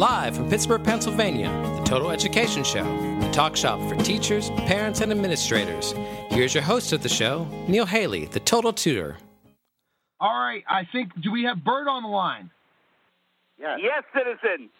[0.00, 2.84] Live from Pittsburgh, Pennsylvania, the Total Education Show,
[3.20, 5.92] the talk shop for teachers, parents, and administrators.
[6.30, 9.18] Here's your host of the show, Neil Haley, the Total Tutor.
[10.18, 12.50] All right, I think, do we have Burt on the line?
[13.58, 13.80] Yes.
[13.82, 14.70] Yes, citizen.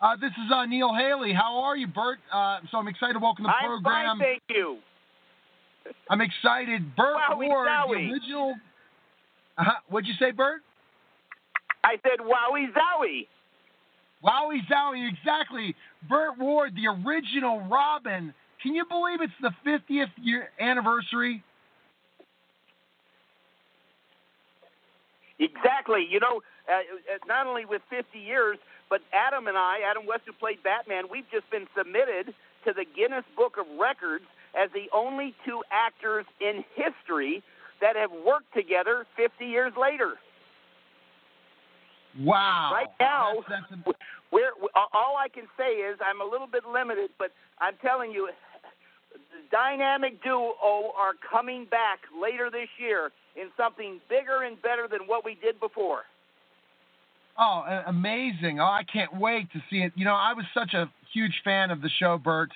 [0.00, 1.32] Uh, this is uh, Neil Haley.
[1.32, 2.20] How are you, Burt?
[2.32, 4.18] Uh, so I'm excited to welcome the I'm program.
[4.18, 4.78] fine, thank you.
[6.08, 6.94] I'm excited.
[6.94, 7.88] Burt Wowie Ward, zowie.
[7.88, 8.54] the original.
[9.58, 10.62] Uh, what'd you say, Burt?
[11.82, 13.26] I said wowie zowie.
[14.24, 15.74] Wowie zowie, exactly.
[16.08, 18.34] Burt Ward, the original Robin.
[18.62, 21.42] Can you believe it's the 50th year anniversary?
[25.38, 26.06] Exactly.
[26.08, 28.58] You know, uh, uh, not only with 50 years,
[28.90, 32.84] but Adam and I, Adam West, who played Batman, we've just been submitted to the
[32.84, 34.24] Guinness Book of Records
[34.58, 37.42] as the only two actors in history
[37.80, 40.14] that have worked together 50 years later.
[42.20, 42.70] Wow.
[42.72, 43.96] Right now, That's, that's
[44.32, 48.10] we're, we all I can say is I'm a little bit limited, but I'm telling
[48.10, 48.28] you,
[49.12, 49.18] the
[49.50, 50.54] Dynamic Duo
[50.96, 55.60] are coming back later this year in something bigger and better than what we did
[55.60, 56.02] before.
[57.38, 58.58] Oh, amazing.
[58.60, 59.92] Oh, I can't wait to see it.
[59.94, 62.50] You know, I was such a huge fan of the show, Burt,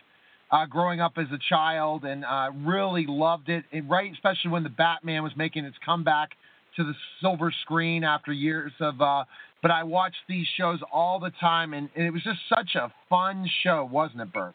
[0.51, 3.65] uh, growing up as a child and uh, really loved it.
[3.73, 6.31] And right, especially when the Batman was making its comeback
[6.77, 9.01] to the silver screen after years of.
[9.01, 9.25] Uh,
[9.61, 12.93] but I watched these shows all the time, and, and it was just such a
[13.09, 14.55] fun show, wasn't it, Burt?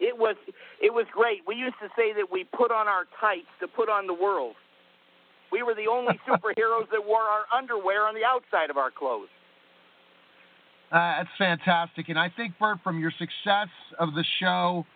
[0.00, 0.36] It was
[0.80, 1.42] it was great.
[1.46, 4.54] We used to say that we put on our tights to put on the world.
[5.50, 9.28] We were the only superheroes that wore our underwear on the outside of our clothes.
[10.90, 12.08] Uh, that's fantastic.
[12.08, 13.68] And I think, Burt, from your success
[13.98, 14.86] of the show,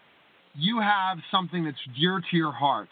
[0.54, 2.88] you have something that's dear to your heart,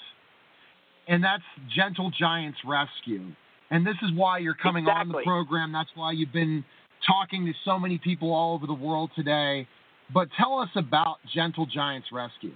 [1.11, 1.43] and that's
[1.77, 3.33] Gentle Giants Rescue.
[3.71, 5.73] And this is why you're coming on the program.
[5.73, 6.65] That's why you've been
[7.07, 9.67] talking to so many people all over the world today.
[10.15, 12.53] But tell us about Gentle Giants Rescue.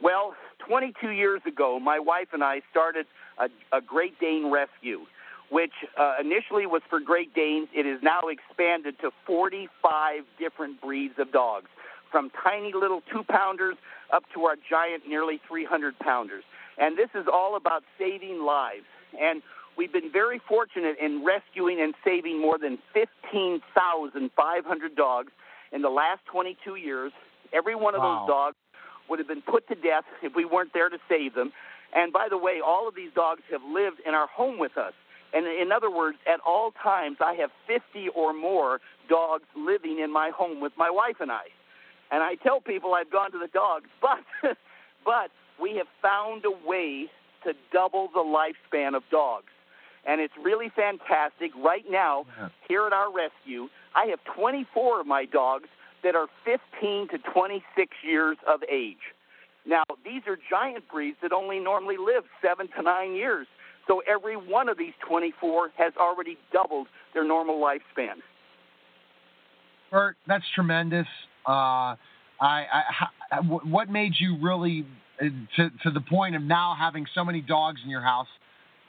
[0.00, 0.34] Well,
[0.68, 3.06] 22 years ago, my wife and I started
[3.38, 5.00] a, a Great Dane Rescue,
[5.50, 7.68] which uh, initially was for Great Danes.
[7.74, 11.66] It is now expanded to 45 different breeds of dogs,
[12.12, 13.76] from tiny little two pounders
[14.12, 16.44] up to our giant, nearly 300 pounders.
[16.78, 18.84] And this is all about saving lives.
[19.20, 19.42] And
[19.76, 25.32] we've been very fortunate in rescuing and saving more than 15,500 dogs
[25.72, 27.12] in the last 22 years.
[27.52, 28.20] Every one of Wow.
[28.20, 28.56] those dogs
[29.08, 31.52] would have been put to death if we weren't there to save them.
[31.94, 34.92] And by the way, all of these dogs have lived in our home with us.
[35.32, 40.12] And in other words, at all times, I have 50 or more dogs living in
[40.12, 41.44] my home with my wife and I.
[42.10, 44.24] And I tell people I've gone to the dogs, but
[45.04, 47.06] but we have found a way
[47.44, 49.46] to double the lifespan of dogs.
[50.06, 51.50] And it's really fantastic.
[51.56, 52.24] Right now,
[52.68, 55.68] here at our rescue, I have 24 of my dogs
[56.02, 58.96] that are 15 to 26 years of age.
[59.66, 63.46] Now, these are giant breeds that only normally live seven to nine years.
[63.86, 68.16] So every one of these 24 has already doubled their normal lifespan.
[69.90, 71.06] Burt, that's tremendous.
[71.46, 71.96] Uh,
[72.40, 74.86] I, I, ha- what made you really
[75.20, 78.28] to to the point of now having so many dogs in your house?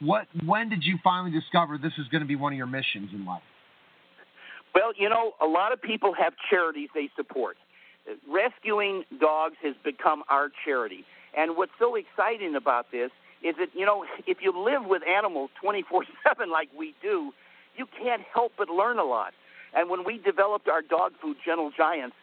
[0.00, 3.10] What when did you finally discover this is going to be one of your missions
[3.12, 3.42] in life?
[4.74, 7.56] Well, you know, a lot of people have charities they support.
[8.28, 11.04] Rescuing dogs has become our charity.
[11.36, 13.10] And what's so exciting about this
[13.42, 17.32] is that, you know, if you live with animals 24 7 like we do,
[17.76, 19.32] you can't help but learn a lot.
[19.74, 22.16] And when we developed our dog food, Gentle Giants,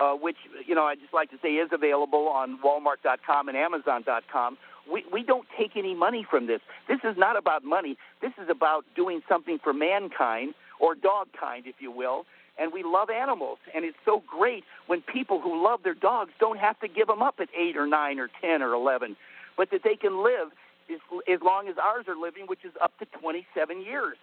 [0.00, 0.36] uh, which,
[0.66, 4.58] you know, I just like to say is available on Walmart.com and Amazon.com,
[4.90, 6.60] we, we don't take any money from this.
[6.88, 7.96] This is not about money.
[8.20, 12.26] This is about doing something for mankind or dog kind, if you will.
[12.58, 13.58] And we love animals.
[13.74, 17.22] And it's so great when people who love their dogs don't have to give them
[17.22, 19.16] up at 8 or 9 or 10 or 11,
[19.56, 20.48] but that they can live
[20.92, 21.00] as,
[21.32, 24.16] as long as ours are living, which is up to 27 years.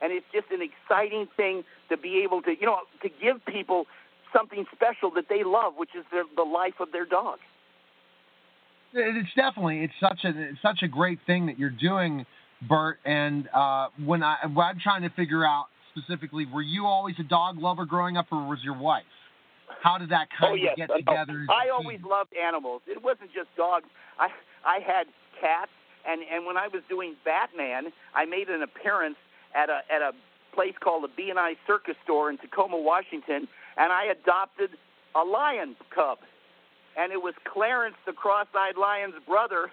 [0.00, 3.86] And it's just an exciting thing to be able to, you know, to give people
[4.32, 7.38] something special that they love, which is their, the life of their dog.
[8.92, 12.24] It's definitely it's such a it's such a great thing that you're doing,
[12.66, 12.98] Burt.
[13.04, 15.66] And uh, when I when I'm trying to figure out
[15.96, 19.04] specifically, were you always a dog lover growing up, or was your wife?
[19.82, 20.72] How did that kind oh, yes.
[20.72, 21.46] of get oh, together?
[21.50, 22.82] I always loved animals.
[22.86, 23.84] It wasn't just dogs.
[24.18, 24.28] I
[24.64, 25.06] I had
[25.38, 25.70] cats,
[26.08, 29.16] and and when I was doing Batman, I made an appearance
[29.54, 30.12] at a at a
[30.54, 33.46] place called the B and I Circus Store in Tacoma, Washington,
[33.78, 34.70] and I adopted
[35.14, 36.18] a lion cub
[36.98, 39.70] and it was Clarence, the cross-eyed lion's brother,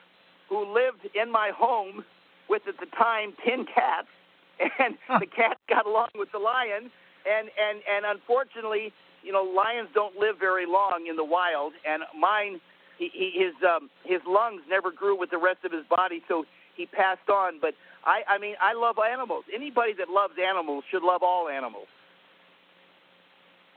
[0.48, 2.06] who lived in my home
[2.48, 4.07] with at the time ten cats,
[4.80, 6.92] and the cats got along with the lion,
[7.25, 8.94] and and and unfortunately,
[9.24, 12.62] you know, lions don't live very long in the wild, and mine,
[13.00, 16.46] he, he, his um, his lungs never grew with the rest of his body, so
[16.78, 17.60] he passed on.
[17.60, 17.74] But
[18.06, 19.46] I, I mean, I love animals.
[19.54, 21.88] Anybody that loves animals should love all animals.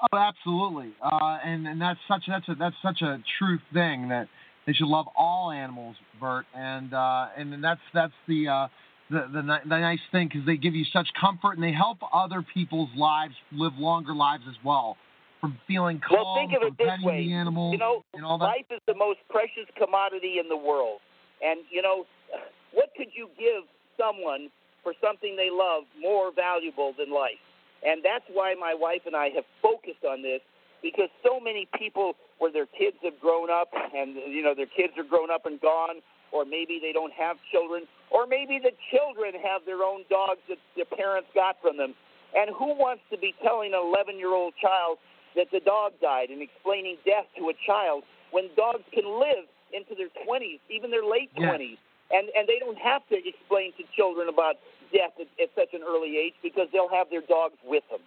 [0.01, 4.29] Oh, absolutely, uh, and and that's such that's a that's such a true thing that
[4.67, 8.69] they should love all animals, Burt, and uh, and that's that's the uh,
[9.11, 12.45] the, the the nice thing because they give you such comfort and they help other
[12.55, 14.97] people's lives live longer lives as well.
[15.41, 17.25] From feeling calm, well, think of it this way.
[17.25, 18.45] the animals, you know, and all that.
[18.45, 21.01] life is the most precious commodity in the world,
[21.43, 22.05] and you know,
[22.73, 23.65] what could you give
[23.99, 24.51] someone
[24.83, 27.41] for something they love more valuable than life?
[27.87, 30.41] And that's why my wife and I have focused on this
[30.83, 34.95] because so many people where their kids have grown up and you know their kids
[34.97, 36.03] are grown up and gone
[36.33, 40.59] or maybe they don't have children or maybe the children have their own dogs that
[40.77, 41.95] their parents got from them.
[42.37, 44.99] And who wants to be telling an 11-year-old child
[45.35, 49.95] that the dog died and explaining death to a child when dogs can live into
[49.97, 51.57] their 20s, even their late Yes.
[51.57, 51.79] 20s?
[52.11, 54.57] And and they don't have to explain to children about
[54.93, 58.01] death at, at such an early age because they'll have their dogs with them.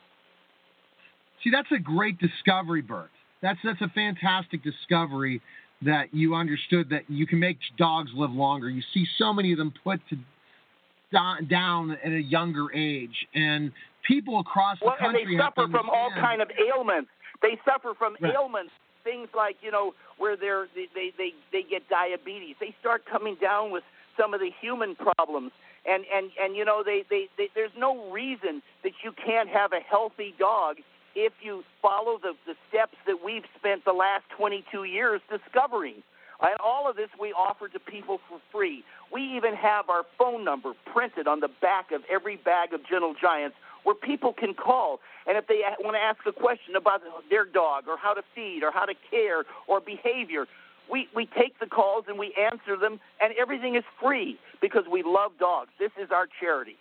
[1.43, 3.09] See, that's a great discovery, Burt.
[3.41, 5.41] That's that's a fantastic discovery
[5.81, 8.69] that you understood that you can make dogs live longer.
[8.69, 13.71] You see so many of them put to do- down at a younger age, and
[14.07, 17.09] people across the Well, and country they have suffer from all kind of ailments.
[17.41, 18.33] They suffer from Right.
[18.35, 18.71] ailments,
[19.03, 22.55] things like you know where they're they, they they they get diabetes.
[22.59, 23.83] They start coming down with
[24.17, 25.51] some of the human problems,
[25.85, 29.73] and and and you know they, they they there's no reason that you can't have
[29.73, 30.77] a healthy dog
[31.15, 36.03] if you follow the the steps that we've spent the last 22 years discovering.
[36.41, 38.83] And all of this we offer to people for free.
[39.13, 43.13] We even have our phone number printed on the back of every bag of Gentle
[43.13, 44.99] Giants where people can call.
[45.27, 48.63] And if they want to ask a question about their dog or how to feed
[48.63, 50.47] or how to care or behavior,
[50.91, 55.03] we, we take the calls and we answer them, and everything is free because we
[55.05, 55.69] love dogs.
[55.79, 56.75] This is our charity.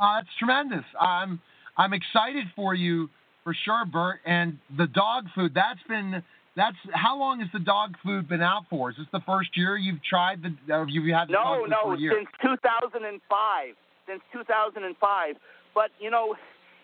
[0.00, 0.84] Uh, that's tremendous.
[0.98, 1.40] I'm
[1.76, 3.10] I'm excited for you
[3.44, 4.20] for sure, Burt.
[4.24, 6.22] And the dog food that's been
[6.56, 8.90] that's how long has the dog food been out for?
[8.90, 10.74] Is this the first year you've tried the?
[10.74, 12.12] Or have you had the dog No, food no, for a year?
[12.16, 13.74] since 2005.
[14.08, 15.36] Since 2005.
[15.74, 16.34] But, you know,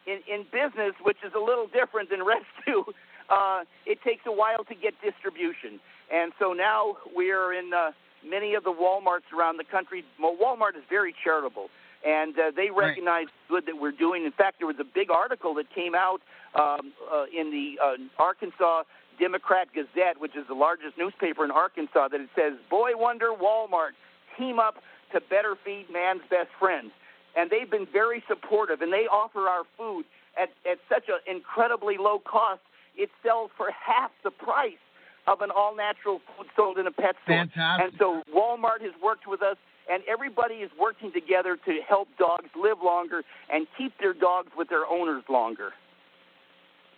[0.07, 2.85] in, in business, which is a little different than rescue,
[3.29, 5.81] uh, it takes a while to get distribution.
[6.13, 7.91] And so now we're in uh,
[8.29, 10.05] many of the Walmarts around the country.
[10.21, 11.69] Well, Walmart is very charitable,
[12.07, 12.89] and uh, they Right.
[12.89, 14.25] recognize good that we're doing.
[14.25, 16.21] In fact, there was a big article that came out
[16.55, 18.85] um, uh, in the uh, Arkansas
[19.19, 23.93] Democrat Gazette, which is the largest newspaper in Arkansas, that it says, Boy Wonder Walmart
[24.39, 24.77] team up
[25.13, 26.91] to better feed man's best friend.
[27.37, 30.05] And they've been very supportive, and they offer our food
[30.41, 32.61] at, at such an incredibly low cost.
[32.97, 34.81] It sells for half the price
[35.27, 37.47] of an all natural food sold in a pet store.
[37.47, 37.85] Fantastic.
[37.85, 39.57] And so Walmart has worked with us,
[39.91, 44.69] and everybody is working together to help dogs live longer and keep their dogs with
[44.69, 45.71] their owners longer.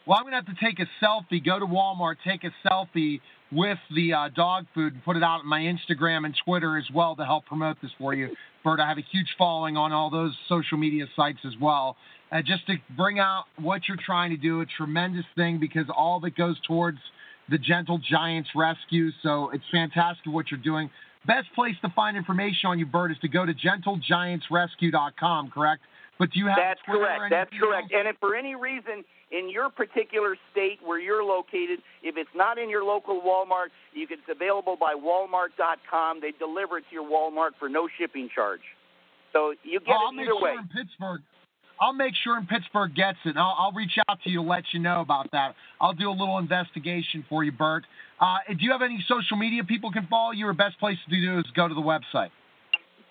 [0.06, 1.44] Well, I'm gonna have to take a selfie.
[1.44, 3.20] Go to Walmart, take a selfie
[3.52, 6.86] with the uh, dog food, and put it out on my Instagram and Twitter as
[6.94, 8.80] well to help promote this for you, Burt.
[8.80, 11.96] I have a huge following on all those social media sites as well.
[12.30, 16.18] Uh, just to bring out what you're trying to do, a tremendous thing because all
[16.18, 16.98] of it goes towards
[17.48, 19.10] the Gentle Giants Rescue.
[19.22, 20.90] So it's fantastic what you're doing.
[21.26, 25.82] Best place to find information on you, Burt, is to go to gentlegiantsrescue.com, correct?
[26.18, 27.30] But do you have That's Twitter correct.
[27.30, 27.92] That's correct.
[27.92, 27.92] else?
[27.94, 32.58] And if for any reason in your particular state where you're located, if it's not
[32.58, 36.20] in your local Walmart, you can, it's available by Walmart.com.
[36.20, 38.62] They deliver it to your Walmart for no shipping charge.
[39.32, 40.56] So you get Well, I'll it make either sure way.
[40.58, 41.20] in Pittsburgh.
[41.80, 43.36] I'll make sure in Pittsburgh gets it.
[43.36, 45.54] I'll, I'll reach out to you to let you know about that.
[45.80, 47.84] I'll do a little investigation for you, Burt.
[48.20, 51.20] Uh, do you have any social media people can follow you, or best place to
[51.20, 52.30] do is go to the website?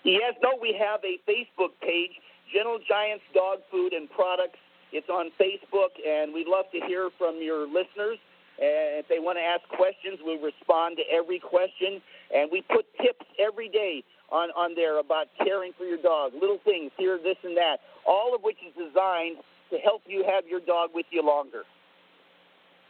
[0.04, 2.12] Yes, no, we have a Facebook page,
[2.54, 4.58] Gentle Giants Dog Food and Products.
[4.92, 8.18] It's on Facebook, and we'd love to hear from your listeners.
[8.58, 12.02] And if they want to ask questions, we respond to every question.
[12.34, 16.58] And we put tips every day on, on there about caring for your dog, little
[16.64, 19.38] things here, this, and that, all of which is designed
[19.70, 21.62] to help you have your dog with you longer.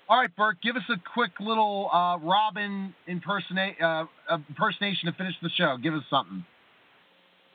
[0.08, 4.06] All right, Burt, give us a quick little uh, Robin impersonate, uh,
[4.48, 5.76] impersonation to finish the show.
[5.82, 6.44] Give us something.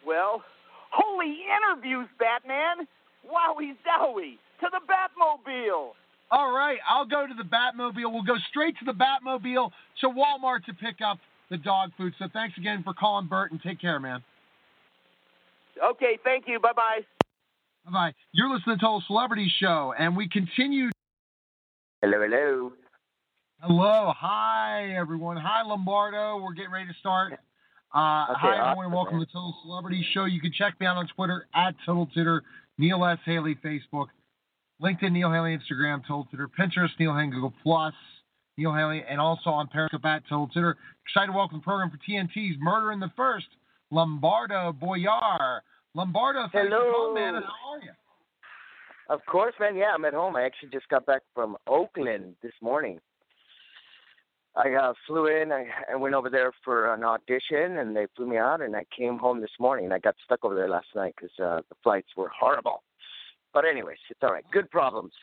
[0.05, 0.43] Well,
[0.91, 2.85] holy interviews, Batman!
[3.25, 4.37] Wowie zowie!
[4.61, 5.93] To the Batmobile!
[6.29, 8.11] All right, I'll go to the Batmobile.
[8.11, 9.71] We'll go straight to the Batmobile
[10.01, 11.17] to Walmart to pick up
[11.49, 12.13] the dog food.
[12.19, 14.23] So thanks again for calling, Burt, and take care, man.
[15.83, 16.59] Okay, thank you.
[16.59, 16.99] Bye bye.
[17.85, 18.13] Bye bye.
[18.31, 20.89] You're listening to Total Celebrity Show, and we continue.
[22.01, 22.73] Hello, hello.
[23.61, 25.37] Hello, hi everyone.
[25.37, 26.37] Hi Lombardo.
[26.41, 27.33] We're getting ready to start.
[27.95, 29.25] Uh, Okay, hi everyone, awesome, and welcome man.
[29.27, 30.25] to Total Celebrity Show.
[30.25, 32.41] You can check me out on Twitter at Total Tutor,
[32.77, 34.07] Neil S Haley Facebook,
[34.81, 37.93] LinkedIn Neil Haley Instagram, Total Tutor, Pinterest Neil Haley Google Plus,
[38.57, 40.77] Neil Haley, and also on Periscope at Total Tutor.
[41.07, 43.47] Excited to welcome the program for TNT's Murder in the First,
[43.91, 45.61] Lombardo Boyar.
[45.95, 46.91] Lombardo, thanks for Hello.
[46.91, 47.33] calling, man.
[47.35, 47.91] How are you?
[49.09, 49.75] Of course, man.
[49.75, 50.35] Yeah, I'm at home.
[50.35, 52.99] I actually just got back from Oakland this morning.
[54.55, 55.51] I uh, flew in.
[55.51, 58.61] I, I went over there for an audition, and they flew me out.
[58.61, 59.91] And I came home this morning.
[59.91, 62.83] I got stuck over there last night because uh, the flights were horrible.
[63.53, 64.45] But anyways, it's all right.
[64.51, 65.13] Good problems.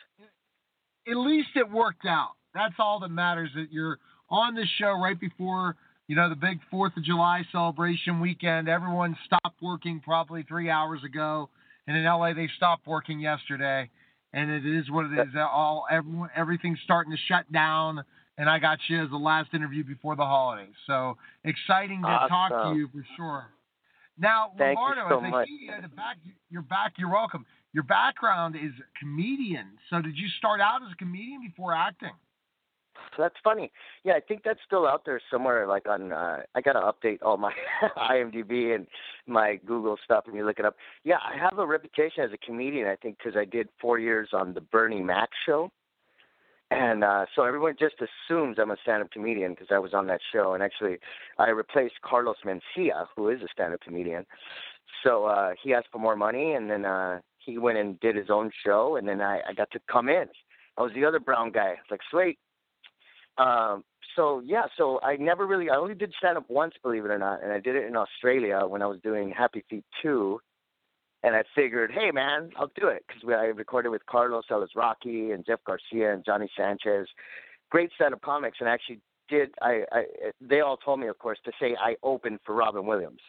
[1.07, 2.31] at least it worked out.
[2.53, 3.49] That's all that matters.
[3.55, 5.75] That you're on the show right before
[6.07, 8.67] you know the big Fourth of July celebration weekend.
[8.69, 11.49] Everyone stopped working probably three hours ago,
[11.87, 13.89] and in LA they stopped working yesterday.
[14.33, 15.35] And it is what it is.
[15.37, 18.03] All everyone, everything's starting to shut down.
[18.37, 20.73] And I got you as the last interview before the holidays.
[20.87, 23.45] So exciting to talk to you for sure.
[24.17, 25.47] Now, Thank you Lombardo, so as I much.
[25.47, 26.17] see you at the back,
[26.49, 26.93] you're back.
[26.97, 27.45] You're welcome.
[27.73, 29.77] Your background is comedian.
[29.89, 32.11] So did you start out as a comedian before acting?
[33.17, 33.71] That's funny.
[34.03, 35.67] Yeah, I think that's still out there somewhere.
[35.67, 37.53] Like on, uh, I gotta update all my
[37.97, 38.87] IMDb and
[39.27, 40.75] my Google stuff, and you look it up.
[41.03, 42.87] Yeah, I have a reputation as a comedian.
[42.87, 45.71] I think because I did four years on the Bernie Mac show,
[46.71, 50.21] and uh, so everyone just assumes I'm a stand-up comedian because I was on that
[50.33, 50.53] show.
[50.53, 50.99] And actually,
[51.37, 54.25] I replaced Carlos Mencia, who is a stand-up comedian.
[55.03, 58.29] So uh, he asked for more money, and then uh, he went and did his
[58.29, 60.27] own show, and then I, I got to come in.
[60.77, 61.71] I was the other brown guy.
[61.71, 62.39] It's like sweet.
[63.37, 63.83] Um,
[64.15, 67.17] so yeah, so I never really, I only did stand up once, believe it or
[67.17, 70.39] not, and I did it in Australia when I was doing Happy Feet two,
[71.23, 75.45] and I figured, hey man, I'll do it because I recorded with Carlos Alazraqui and
[75.45, 77.07] Jeff Garcia and Johnny Sanchez,
[77.69, 79.53] great stand up comics, and I actually did.
[79.61, 80.03] I, I
[80.41, 83.21] they all told me, of course, to say I opened for Robin Williams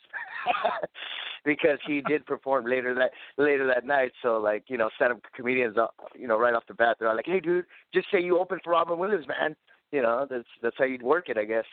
[1.44, 4.12] because he did perform later that later that night.
[4.21, 5.87] So like you know, stand up comedians, uh,
[6.18, 8.71] you know, right off the bat, they're like, hey dude, just say you opened for
[8.71, 9.54] Robin Williams, man
[9.92, 11.64] you know that's that's how you'd work it i guess.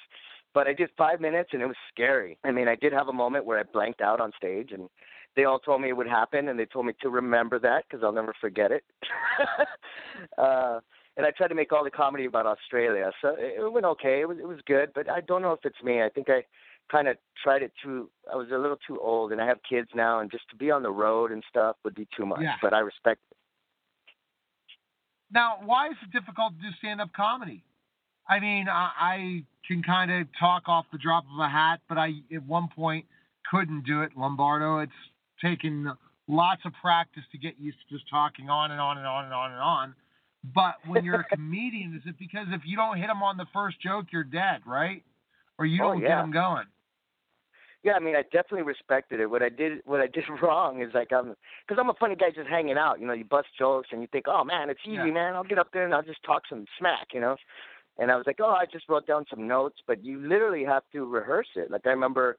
[0.54, 2.38] But i did five minutes and it was scary.
[2.44, 4.90] I mean i did have a moment where i blanked out on stage and
[5.36, 8.04] they all told me it would happen and they told me to remember that because
[8.04, 8.84] i'll never forget it.
[10.38, 10.80] Uh
[11.18, 14.20] and i tried to make all the comedy about australia so it, went okay.
[14.22, 16.02] It was it was good but i don't know if it's me.
[16.02, 16.44] I think i
[16.92, 19.90] kind of tried it too i was a little too old and i have kids
[19.96, 22.56] now and just to be on the road and stuff would be too much Yeah.
[22.62, 23.38] but i respect it.
[25.32, 27.64] Now, why is it difficult to do stand up comedy?
[28.30, 31.98] I mean, I, I can kind of talk off the drop of a hat, but
[31.98, 33.06] I at one point
[33.52, 34.12] couldn't do it.
[34.16, 34.92] Lombardo, it's
[35.44, 35.92] taken
[36.28, 39.34] lots of practice to get used to just talking on and on and on and
[39.34, 39.96] on and on.
[40.54, 43.48] But when you're a comedian, is it because if you don't hit them on the
[43.54, 45.04] first joke, you're dead, right?
[45.58, 46.22] Or you Oh, don't get yeah.
[46.22, 46.66] them going?
[47.82, 49.30] Yeah, I mean, I definitely respected it.
[49.30, 51.34] What I did, what I did wrong is like I'm,
[51.68, 53.00] because I'm a funny guy just hanging out.
[53.00, 55.06] You know, you bust jokes and you think, oh man, it's easy, Yeah.
[55.06, 55.34] man.
[55.36, 57.38] I'll get up there and I'll just talk some smack, you know.
[58.00, 60.84] And I was like, oh, I just wrote down some notes, but you literally have
[60.94, 61.70] to rehearse it.
[61.70, 62.38] Like I remember,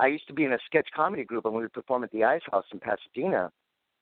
[0.00, 2.24] I used to be in a sketch comedy group and we would perform at the
[2.24, 3.50] Ice House in Pasadena,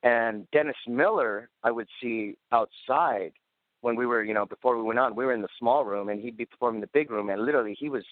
[0.03, 3.33] and Dennis Miller I would see outside
[3.81, 5.15] when we were, you know, before we went on.
[5.15, 7.45] We were in the small room and he'd be performing in the big room, and
[7.45, 8.03] literally he was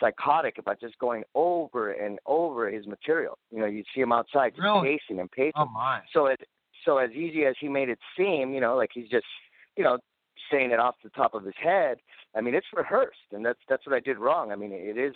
[0.00, 3.38] psychotic about just going over and over his material.
[3.50, 4.98] You know, you'd see him outside just Really?
[4.98, 5.52] pacing and pacing.
[5.54, 6.00] Oh my!
[6.12, 6.40] So it
[6.84, 9.26] so as easy as he made it seem, you know, like he's just,
[9.76, 9.98] you know,
[10.50, 11.98] saying it off the top of his head.
[12.36, 14.52] I mean, it's rehearsed, and that's that's what I did wrong.
[14.52, 15.14] I mean, it is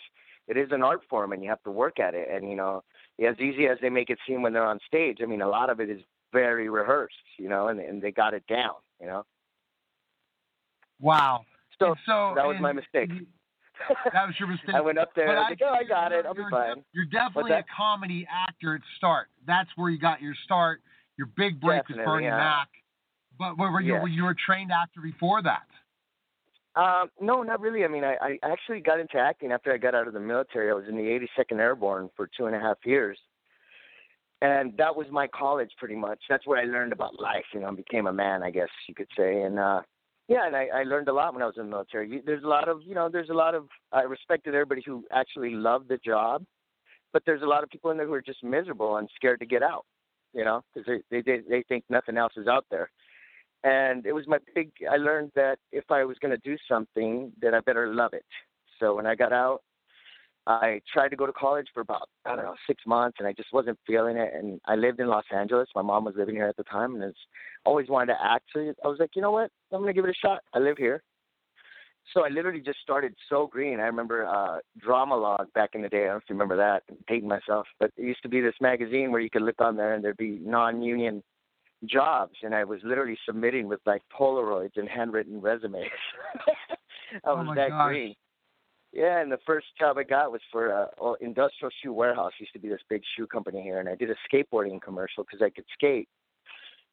[0.49, 2.28] it is an art form, and you have to work at it.
[2.30, 2.82] And you know,
[3.26, 5.70] as easy as they make it seem when they're on stage, I mean, a lot
[5.70, 6.00] of it is
[6.32, 9.25] very rehearsed, you know, and and they got it down, you know.
[11.00, 11.44] Wow.
[11.78, 13.10] So, And so that was my mistake.
[13.10, 13.26] you-
[14.12, 14.75] That was your mistake.
[14.75, 16.26] I went up there But and I was like, oh, I got it.
[16.26, 16.84] I'll be you're fine.
[16.92, 19.28] You're definitely a comedy actor at start.
[19.46, 20.82] That's where you got your start.
[21.16, 22.37] Your big break was Definitely, Bernie yeah.
[22.37, 22.68] Mac.
[23.40, 25.62] But were you, were you a trained actor before that?
[26.76, 27.85] Um, no, not really.
[27.85, 30.70] I mean, I, I actually got into acting after I got out of the military.
[30.70, 33.18] I was in the 82nd Airborne for two and a half years,
[34.42, 36.18] and that was my college pretty much.
[36.28, 37.47] That's where I learned about life.
[37.54, 39.40] You know, became a man, I guess you could say.
[39.40, 39.80] And uh,
[40.28, 42.20] yeah, and I, I learned a lot when I was in the military.
[42.25, 43.68] There's a lot of, you know, there's a lot of.
[43.90, 46.44] I respected everybody who actually loved the job,
[47.14, 49.47] but there's a lot of people in there who are just miserable and scared to
[49.47, 49.87] get out.
[50.35, 52.90] You know, because they, they they think nothing else is out there
[53.64, 57.33] and it was my big i learned that if i was going to do something
[57.40, 58.25] then i better love it.
[58.79, 59.62] So when i got out
[60.47, 63.33] i tried to go to college for about i don't know six months and i
[63.33, 64.33] just wasn't feeling it.
[64.35, 65.69] And i lived in los angeles.
[65.75, 67.14] My mom was living here at the time and has
[67.64, 68.45] always wanted to act.
[68.52, 69.50] So i was like you know what?
[69.73, 70.40] I'm going to give it a shot.
[70.55, 71.02] I live here.
[72.14, 73.79] So I literally just started so green.
[73.79, 76.05] I remember uh Drama-Logue back in the day.
[76.05, 76.83] I don't know if you remember that.
[77.07, 79.93] Dating myself, but it used to be this magazine where you could look on there
[79.95, 81.23] and there'd be non-union
[81.87, 85.87] jobs, and I was literally submitting with like Polaroids and handwritten resumes.
[87.25, 87.88] I was oh that gosh.
[87.88, 88.14] green.
[88.92, 92.32] Yeah, and the first job I got was for a uh, industrial shoe warehouse.
[92.38, 95.40] Used to be this big shoe company here, and I did a skateboarding commercial because
[95.42, 96.08] I could skate.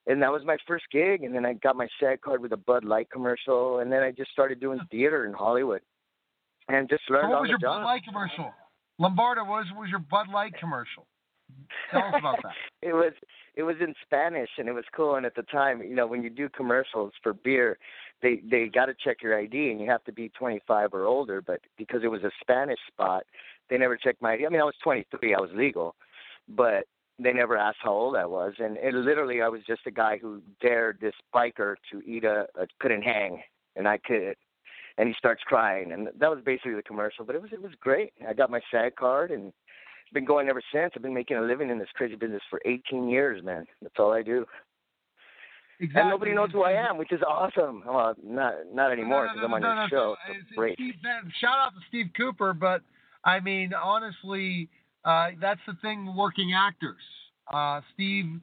[0.06, 2.58] And that was my first gig, and then I got my SAG card with a
[2.58, 5.82] Bud Light commercial, and then I just started doing theater in Hollywood,
[6.70, 7.82] and just learned what was your job.
[7.82, 8.53] Bud Light commercial?
[9.00, 11.06] Lombardo, what was, was your Bud Light commercial?
[11.92, 12.54] Tell us about that.
[12.82, 13.13] it was
[13.56, 15.16] it was in Spanish and it was cool.
[15.16, 17.77] And at the time, you know, when you do commercials for beer,
[18.22, 21.42] they they got to check your ID and you have to be 25 or older.
[21.42, 23.24] But because it was a Spanish spot,
[23.70, 24.46] they never checked my ID.
[24.46, 25.96] I mean, I was 23, I was legal,
[26.48, 26.86] but
[27.20, 28.54] they never asked how old I was.
[28.60, 32.48] And it literally, I was just a guy who dared this biker to eat a,
[32.60, 33.42] a couldn't hang,
[33.75, 34.36] and I could.
[35.00, 37.24] And he starts crying, and that was basically the commercial.
[37.24, 38.13] But it was it was great.
[38.27, 39.54] I got my SAG card and
[40.14, 40.94] been going ever since.
[40.96, 43.66] I've been making a living in this crazy business for 18 years, man.
[43.82, 44.46] That's all I do.
[45.80, 46.02] Exactly.
[46.02, 47.84] And nobody knows who I am, which is awesome.
[47.86, 50.16] Well, not not anymore No, because no, I'm on no, your no, show.
[50.28, 50.74] no, it's- great.
[50.76, 50.96] Steve,
[51.40, 52.82] shout out to Steve Cooper, but
[53.24, 54.70] I mean, honestly,
[55.06, 56.16] uh, that's the thing.
[56.16, 57.02] Working actors.
[57.52, 58.40] Uh, Steve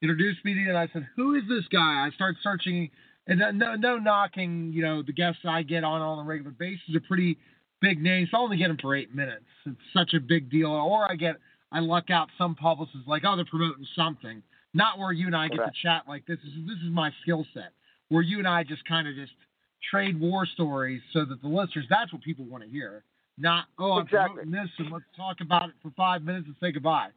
[0.00, 2.90] introduced me to you, and I said, "Who is this guy?" I start searching,
[3.26, 4.72] and no, no knocking.
[4.72, 7.36] You know, the guests I get on on a regular basis are pretty
[7.80, 8.28] big names.
[8.32, 9.44] I only get them for eight minutes.
[9.66, 10.70] It's such a big deal.
[10.70, 11.36] Or I get,
[11.72, 14.42] I luck out some publicists like, oh, they're promoting something.
[14.74, 15.72] Not where you and I get Right.
[15.72, 16.38] to chat like this.
[16.40, 17.72] Is this is my skill set.
[18.08, 19.32] Where you and I just kind of just
[19.90, 23.04] trade war stories so that the listeners that's what people want to hear
[23.38, 24.42] not oh i'm Exactly.
[24.42, 27.10] promoting this and let's talk about it for five minutes and say goodbye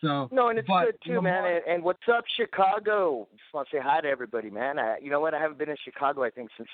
[0.00, 1.42] so No, and it's but good too, man.
[1.42, 3.28] Lamar- And, and what's up, Chicago?
[3.32, 4.78] Just want to say hi to everybody, man.
[4.78, 5.34] I, you know what?
[5.34, 6.68] I haven't been in Chicago, I think, since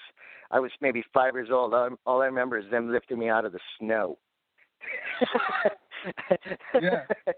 [0.50, 1.72] I was maybe five years old.
[1.74, 4.18] All, all I remember is them lifting me out of the snow.
[6.80, 7.02] Yeah.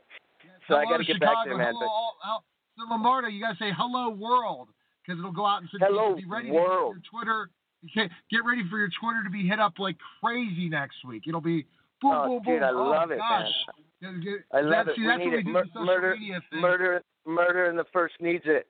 [0.66, 1.74] So I got to get back there, man.
[1.74, 2.44] Hello, all- all-
[2.78, 4.68] so Lombardo, you gotta say hello world
[5.04, 6.94] because it'll go out and so Hello, be ready world.
[6.96, 7.50] to your Twitter.
[7.94, 11.24] Get, get ready for your Twitter to be hit up like crazy next week.
[11.28, 11.66] It'll be
[12.00, 12.54] boom, Oh, boom, boom.
[12.54, 13.42] dude, I oh, love it, gosh.
[13.42, 13.84] man.
[14.12, 14.96] Get- I love that's, it.
[14.96, 15.46] See, We that's need what we it.
[15.74, 16.16] Mur- murder,
[16.52, 18.66] murder, murder, and the first needs it.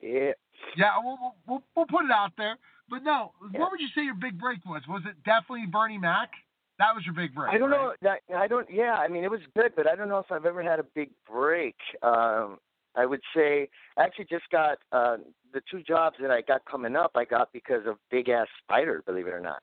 [0.00, 0.32] Yeah.
[0.76, 2.56] Yeah, we'll, we'll, we'll, put it out there.
[2.88, 3.60] But no, Yeah.
[3.60, 4.82] what would you say your big break was?
[4.88, 6.30] Was it definitely Bernie Mac?
[6.78, 7.52] That was your big break.
[7.54, 7.80] I don't right?
[7.80, 7.92] know.
[8.02, 8.68] That, I don't.
[8.70, 10.84] Yeah, I mean, it was good, but I don't know if I've ever had a
[10.94, 11.76] big break.
[12.02, 12.58] Um,
[12.96, 15.18] I would say I actually just got uh,
[15.52, 17.12] the two jobs that I got coming up.
[17.14, 19.62] I got because of Big Ass Spider, believe it or not.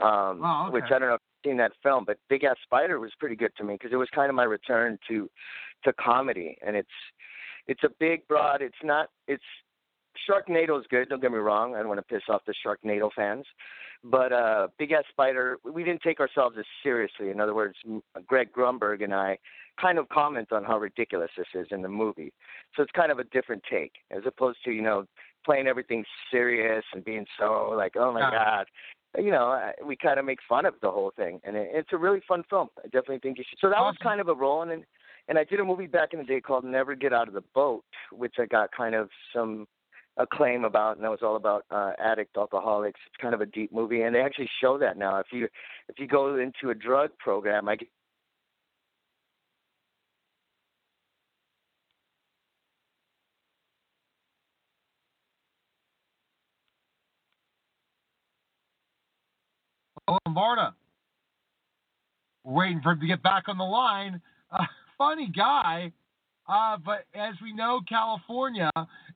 [0.00, 0.74] Um, Oh, okay.
[0.74, 3.64] Which I don't know seen that film, but Big Ass Spider was pretty good to
[3.64, 5.28] me because it was kind of my return to
[5.84, 6.88] to comedy, and it's
[7.66, 8.62] it's a big, broad.
[8.62, 9.10] It's not.
[9.26, 9.42] It's
[10.28, 11.08] Sharknado is good.
[11.08, 11.74] Don't get me wrong.
[11.74, 13.44] I don't want to piss off the Sharknado fans,
[14.02, 17.30] but uh, Big Ass Spider, we didn't take ourselves as seriously.
[17.30, 17.76] In other words,
[18.26, 19.38] Greg Grunberg and I
[19.80, 22.32] kind of comment on how ridiculous this is in the movie.
[22.74, 25.04] So it's kind of a different take, as opposed to you know
[25.44, 28.66] playing everything serious and being so like, oh my god.
[29.18, 31.96] You know, we kind of make fun of the whole thing, and it, it's a
[31.96, 32.68] really fun film.
[32.78, 33.58] I definitely think you should.
[33.60, 34.84] So that was kind of a role, and
[35.28, 37.44] and I did a movie back in the day called Never Get Out of the
[37.54, 39.66] Boat, which I got kind of some
[40.16, 43.00] acclaim about, and that was all about uh, addict alcoholics.
[43.06, 45.18] It's kind of a deep movie, and they actually show that now.
[45.18, 45.48] If you
[45.88, 47.88] if you go into a drug program, I get
[60.26, 60.72] Lombardo.
[62.44, 64.20] Waiting for him to get back on the line.
[64.50, 64.64] Uh,
[64.96, 65.92] funny guy,
[66.48, 68.70] uh, but as we know, California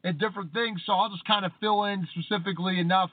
[0.05, 0.81] and different things.
[0.85, 3.11] So I'll just kind of fill in specifically enough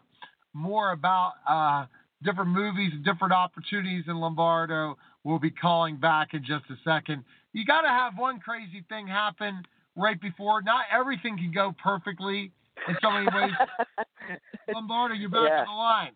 [0.53, 1.85] more about uh,
[2.23, 4.97] different movies and different opportunities in Lombardo.
[5.23, 7.23] We'll be calling back in just a second.
[7.53, 9.63] You got to have one crazy thing happen
[9.95, 10.61] right before.
[10.61, 12.51] Not everything can go perfectly
[12.87, 13.51] in so many ways.
[14.73, 15.59] Lombardo, you're back Yeah.
[15.61, 16.11] on the line.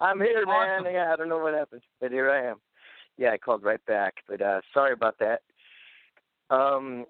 [0.00, 0.84] I'm here, Awesome.
[0.84, 0.94] man.
[0.94, 2.56] Yeah, I don't know what happened, but here I am.
[3.16, 5.42] Yeah, I called right back, but uh sorry about that.
[6.50, 7.04] Um,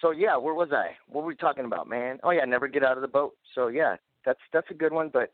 [0.00, 0.96] so yeah, where was I?
[1.08, 2.18] What were we talking about, man?
[2.22, 3.34] Oh yeah, never get out of the boat.
[3.54, 5.32] So yeah, that's that's a good one, but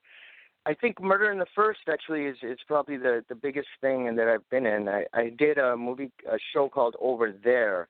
[0.67, 4.29] I think Murder in the First actually is is probably the the biggest thing that
[4.29, 4.89] I've been in.
[4.89, 7.89] I I did a movie a show called Over There,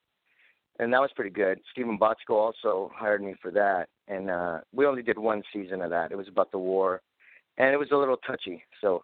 [0.79, 1.61] and that was pretty good.
[1.73, 5.91] Steven Bochco also hired me for that, and uh we only did one season of
[5.91, 6.13] that.
[6.13, 7.01] It was about the war,
[7.59, 8.63] and it was a little touchy.
[8.81, 9.03] So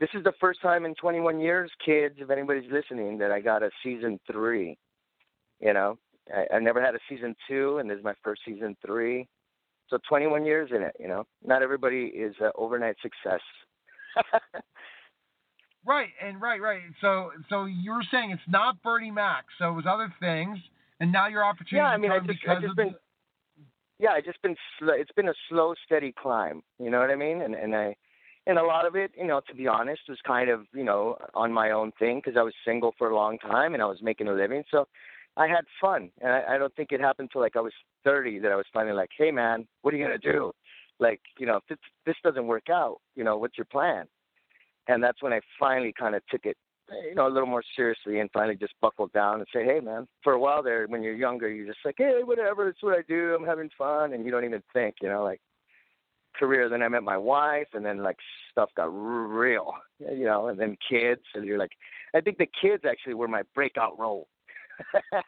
[0.00, 3.62] this is the first time in 21 years, kids, if anybody's listening, that I got
[3.62, 4.76] a season three.
[5.60, 5.98] You know,
[6.34, 9.26] I, I never had a season two, and this is my first season three.
[9.88, 10.94] So 21 years in it.
[10.98, 13.40] You know, not everybody is an overnight success.
[15.84, 16.80] Right, and right, right.
[17.00, 19.44] So, so you were saying it's not Bernie Mac.
[19.56, 20.58] So it was other things,
[20.98, 21.76] and now your opportunity.
[21.76, 22.98] Yeah, I mean, I just- I just of been- the-
[23.98, 26.62] yeah, I just been sl- it's been a slow, steady climb.
[26.78, 27.42] You know what I mean?
[27.42, 27.96] And and I
[28.46, 31.16] and a lot of it, you know, to be honest, was kind of you know
[31.34, 33.98] on my own thing because I was single for a long time and I was
[34.02, 34.86] making a living, so
[35.36, 36.10] I had fun.
[36.20, 37.72] And I, I don't think it happened till like I was
[38.04, 40.52] 30 that I was finally like, hey man, what are you gonna do?
[40.98, 44.06] Like, you know, if this this doesn't work out, you know, what's your plan?
[44.88, 46.56] And that's when I finally kind of took it
[47.08, 50.06] you know, a little more seriously and finally just buckled down and say, hey, man,
[50.22, 53.02] for a while there, when you're younger, you're just like, hey, whatever, it's what I
[53.08, 53.34] do.
[53.34, 54.12] I'm having fun.
[54.12, 55.40] And you don't even think, you know, like
[56.36, 56.68] career.
[56.68, 58.16] Then I met my wife and then like
[58.50, 61.22] stuff got r- real, you know, and then kids.
[61.34, 61.72] And you're like,
[62.14, 64.28] I think the kids actually were my breakout role.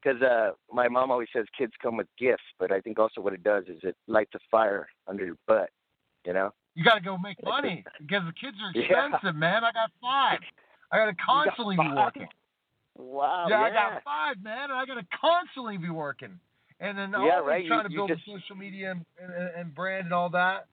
[0.00, 3.32] Because uh, my mom always says kids come with gifts, but I think also what
[3.32, 5.70] it does is it lights a fire under your butt,
[6.24, 6.52] you know?
[6.76, 9.06] you got to go make money because the kids are Yeah.
[9.08, 9.64] expensive, man.
[9.64, 10.38] I got five.
[10.90, 12.28] I got to constantly be working.
[12.96, 13.46] Wow.
[13.48, 16.40] yeah, I got five, man, and I got to constantly be working.
[16.80, 19.50] And then Yeah, always right, you- trying to build just- a social media and, and,
[19.56, 20.66] and brand and all that.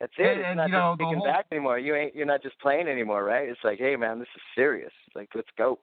[0.00, 0.22] That's it.
[0.26, 1.78] And- it's and, not you know, just whole- back anymore.
[1.78, 2.14] You ain't.
[2.14, 3.48] You're not just playing anymore, right?
[3.48, 4.92] It's like, hey, man, this is serious.
[5.06, 5.78] It's Like, let's go.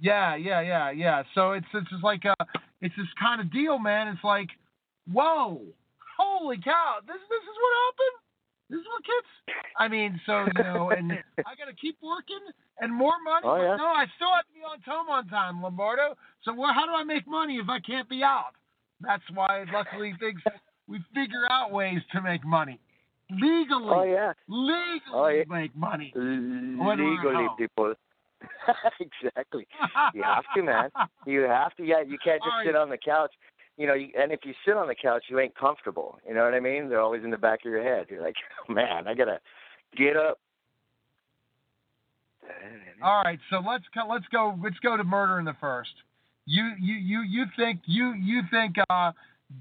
[0.00, 1.22] Yeah, yeah, yeah, yeah.
[1.34, 2.34] So it's it's just like uh
[2.80, 4.08] it's this kind of deal, man.
[4.08, 4.48] It's like,
[5.12, 5.60] whoa,
[6.16, 8.18] holy cow, this this is what happened.
[8.70, 9.56] This is what kids.
[9.78, 11.12] I mean, so you know, and
[11.46, 12.40] I got to keep working
[12.80, 13.46] and more money.
[13.46, 13.76] Oh, yeah.
[13.76, 16.16] No, I still have to be on time on time, Lombardo.
[16.44, 18.52] So well, how do I make money if I can't be out?
[19.00, 20.40] That's why, luckily, things
[20.86, 22.80] we figure out ways to make money
[23.30, 23.92] legally.
[23.94, 24.32] Oh yeah.
[24.48, 25.44] Legally Oh, yeah.
[25.48, 26.12] make money.
[26.14, 27.94] Legally, people.
[29.00, 29.66] exactly.
[30.14, 30.90] You have to, man.
[31.26, 31.84] You have to.
[31.84, 33.32] Yeah, you can't just All sit on the couch.
[33.78, 36.18] You know, you, and if you sit on the couch, you ain't comfortable.
[36.26, 36.88] You know what I mean?
[36.88, 38.06] They're always in the back of your head.
[38.10, 38.34] You're like,
[38.68, 39.38] oh, man, I gotta
[39.96, 40.38] get up.
[43.02, 45.90] All right, so let's go, let's go let's go to murder in the first.
[46.44, 49.12] You you you you think you you think uh,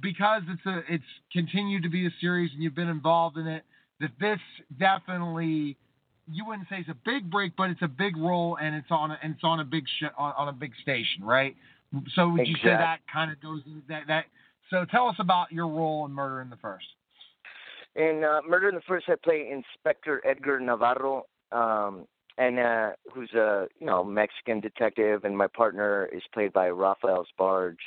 [0.02, 3.64] because it's a it's continued to be a series and you've been involved in it
[4.00, 4.40] that this
[4.80, 5.78] definitely
[6.32, 9.12] you wouldn't say it's a big break, but it's a big role and it's on
[9.12, 11.56] a, and it's on a big sh- on, on a big station, right?
[12.16, 14.26] So would you say that kind of goes that that?
[14.70, 16.86] So tell us about your role in Murder in the First.
[17.96, 22.06] In uh, Murder in the First, I play Inspector Edgar Navarro, um,
[22.38, 27.26] and uh, who's a you know Mexican detective, and my partner is played by Raphael
[27.40, 27.78] Sbarge,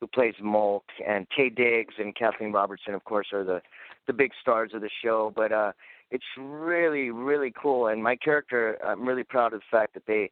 [0.00, 3.62] who plays Mulk, and Taye Diggs and Kathleen Robertson, of course, are the
[4.08, 5.32] the big stars of the show.
[5.34, 5.72] But uh,
[6.10, 10.30] it's really really cool, and my character, I'm really proud of the fact that they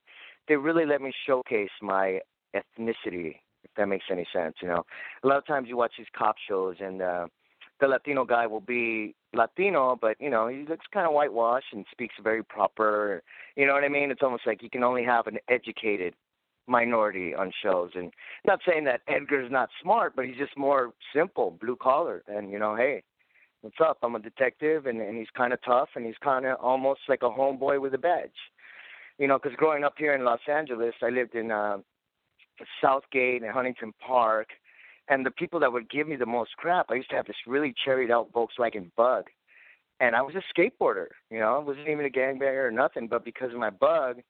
[0.49, 2.21] they really let me showcase my
[2.55, 4.57] ethnicity, if that makes any sense.
[4.63, 4.85] You know,
[5.23, 7.03] a lot of times you watch these cop shows and.
[7.03, 7.27] uh
[7.81, 11.85] the Latino guy will be Latino, but you know he looks kind of whitewashed and
[11.91, 13.23] speaks very proper.
[13.55, 14.11] You know what I mean?
[14.11, 16.15] It's almost like you can only have an educated
[16.67, 17.91] minority on shows.
[17.95, 18.13] And
[18.47, 22.23] not saying that Edgar's not smart, but he's just more simple, blue collar.
[22.27, 23.03] And you know, hey,
[23.61, 23.99] what's up?
[24.03, 27.23] I'm a detective, and and he's kind of tough, and he's kind of almost like
[27.23, 28.31] a homeboy with a badge.
[29.19, 31.79] You know, because growing up here in Los Angeles, I lived in uh,
[32.81, 34.49] Southgate and Huntington Park
[35.09, 37.37] and the people that would give me the most crap, I used to have this
[37.47, 39.25] really cherried out Volkswagen Bug,
[40.01, 41.07] and I was a skateboarder.
[41.31, 44.21] You know, I wasn't even a gangbanger or nothing, but because of my Bug,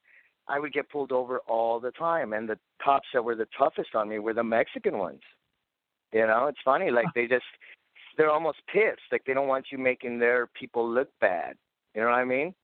[0.48, 3.94] I would get pulled over all the time, and the cops that were the toughest
[3.94, 5.22] on me were the Mexican ones.
[6.12, 7.44] You know, it's funny, like they just
[8.16, 11.56] they're almost pissed, like they don't want you making their people look bad.
[11.94, 12.54] You know what I mean?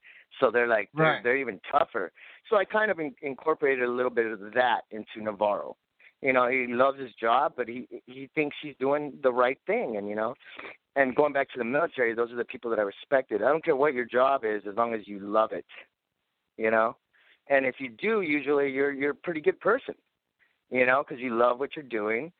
[0.40, 1.22] So they're like they're, Right.
[1.22, 2.12] they're even tougher.
[2.48, 5.76] So I kind of in, incorporated a little bit of that into Navarro
[6.22, 9.96] you know he loves his job but he he thinks he's doing the right thing
[9.96, 10.34] and you know
[10.96, 13.64] and going back to the military those are the people that i respected i don't
[13.64, 15.66] care what your job is as long as you love it
[16.56, 16.96] you know
[17.48, 19.94] and if you do usually you're you're a pretty good person
[20.70, 22.32] you know because you love what you're doing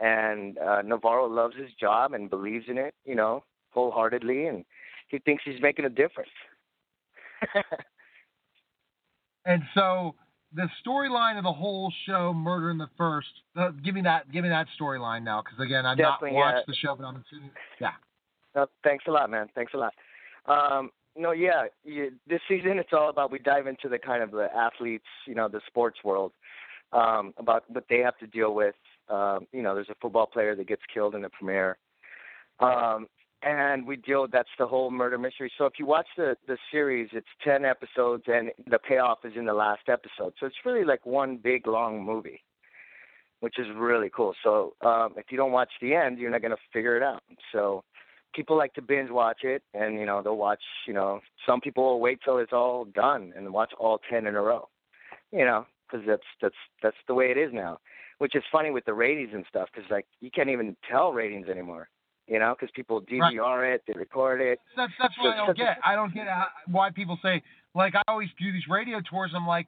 [0.00, 4.64] and uh navarro loves his job and believes in it you know wholeheartedly and
[5.10, 6.30] he thinks he's making a difference.
[9.44, 10.14] and so
[10.54, 13.28] the storyline of the whole show, Murder in the First.
[13.56, 14.30] Uh, give me that.
[14.32, 17.22] Give me that storyline now, because again, I've Definitely, not watched the show, but I'm
[17.26, 17.50] assuming.
[17.80, 17.90] Yeah.
[18.54, 19.48] No, thanks a lot, man.
[19.54, 19.94] Thanks a lot.
[20.46, 24.30] Um, no, yeah, you, this season it's all about we dive into the kind of
[24.30, 26.32] the athletes, you know, the sports world,
[26.92, 28.74] um, about what they have to deal with.
[29.08, 31.78] Um, you know, there's a football player that gets killed in the premiere,
[32.60, 33.06] um,
[33.42, 34.22] and we deal.
[34.22, 35.50] with That's the whole murder mystery.
[35.56, 39.46] So if you watch the the series, it's ten episodes, and the payoff is in
[39.46, 40.34] the last episode.
[40.38, 42.42] So it's really like one big long movie,
[43.40, 44.34] which is really cool.
[44.42, 47.22] So um, if you don't watch the end, you're not gonna figure it out.
[47.52, 47.84] So
[48.34, 50.62] people like to binge watch it, and you know they'll watch.
[50.86, 54.36] You know, some people will wait till it's all done and watch all ten in
[54.36, 54.68] a row.
[55.32, 57.78] You know, because that's that's that's the way it is now.
[58.18, 61.48] Which is funny with the ratings and stuff, because like you can't even tell ratings
[61.48, 61.88] anymore.
[62.30, 64.60] You know, because people DVR it, they record it.
[64.76, 65.78] That's that's So what I don't get.
[65.84, 67.42] I don't get how, why people say
[67.74, 69.32] like I always do these radio tours.
[69.34, 69.66] I'm like,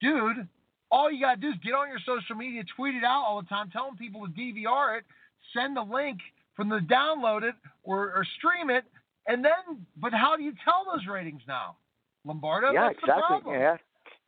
[0.00, 0.46] dude,
[0.90, 3.48] all you gotta do is get on your social media, tweet it out all the
[3.48, 5.04] time, telling people to DVR it,
[5.52, 6.20] send the link
[6.54, 8.84] from the download it or, or stream it,
[9.26, 9.84] and then.
[9.96, 11.76] But how do you tell those ratings now,
[12.24, 12.72] Lombardo?
[12.72, 13.54] yeah, That's exactly.
[13.54, 13.76] Yeah,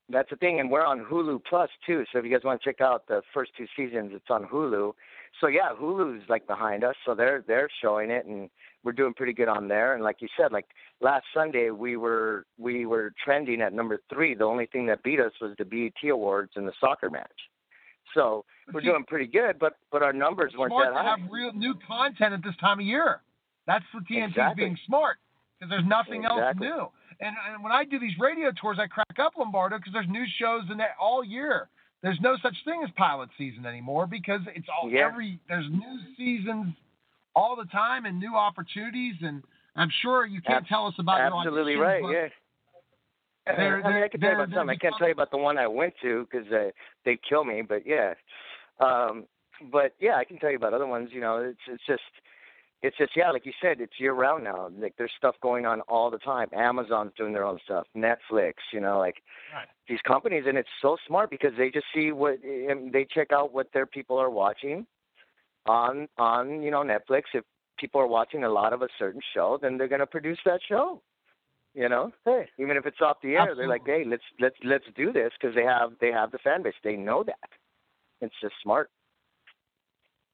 [0.09, 2.05] that's the thing, and we're on Hulu Plus too.
[2.13, 4.93] So if you guys want to check out the first two seasons, it's on Hulu.
[5.41, 8.51] So yeah, Hulu's like behind us, so they're they're showing it, and
[8.83, 9.95] we're doing pretty good on there.
[9.95, 10.67] And like you said, like
[11.01, 14.35] last Sunday we were we were trending at number three.
[14.35, 17.31] The only thing that beat us was the BET Awards and the soccer match.
[18.15, 21.17] So we're doing pretty good, but but our numbers weren't smart that to high.
[21.19, 23.21] have real new content at this time of year.
[23.67, 24.65] That's for TNT Exactly.
[24.65, 25.19] being smart
[25.59, 26.67] because there's nothing Exactly.
[26.69, 26.89] else new.
[27.21, 30.25] And, and when I do these radio tours, I crack up Lombardo because there's new
[30.39, 31.69] shows in that all year.
[32.03, 35.07] There's no such thing as pilot season anymore because it's all Yeah.
[35.07, 36.75] every there's new seasons
[37.35, 39.43] all the time and new opportunities and
[39.77, 42.31] I'm sure you can't tell us about your Absolutely auditions, right.
[43.47, 43.55] Yeah.
[43.57, 44.69] There- I mean, I can tell you about some.
[44.69, 46.71] I can't tell you about the one I went to because uh,
[47.05, 47.63] they'd kill me.
[47.63, 48.15] But yeah,
[48.81, 49.25] um,
[49.73, 51.11] but yeah, I can tell you about other ones.
[51.13, 52.03] You know, it's it's just
[52.83, 54.69] it's just yeah, like you said, it's year round now.
[54.79, 56.49] Like there's stuff going on all the time.
[56.55, 57.87] Amazon's doing their own stuff.
[57.97, 59.17] Netflix, you know, like
[59.53, 59.67] Right.
[59.89, 63.53] these companies, and it's so smart because they just see what and they check out
[63.53, 64.87] what their people are watching
[65.67, 67.23] on on you know Netflix.
[67.35, 67.45] If
[67.79, 70.61] people are watching a lot of a certain show, then they're going to produce that
[70.69, 71.03] show.
[71.75, 74.85] You know, hey, even if it's off the air, they're like, hey, let's let's let's
[74.97, 76.75] do this because they have they have the fan base.
[76.85, 77.51] They know that.
[78.21, 78.91] It's just smart.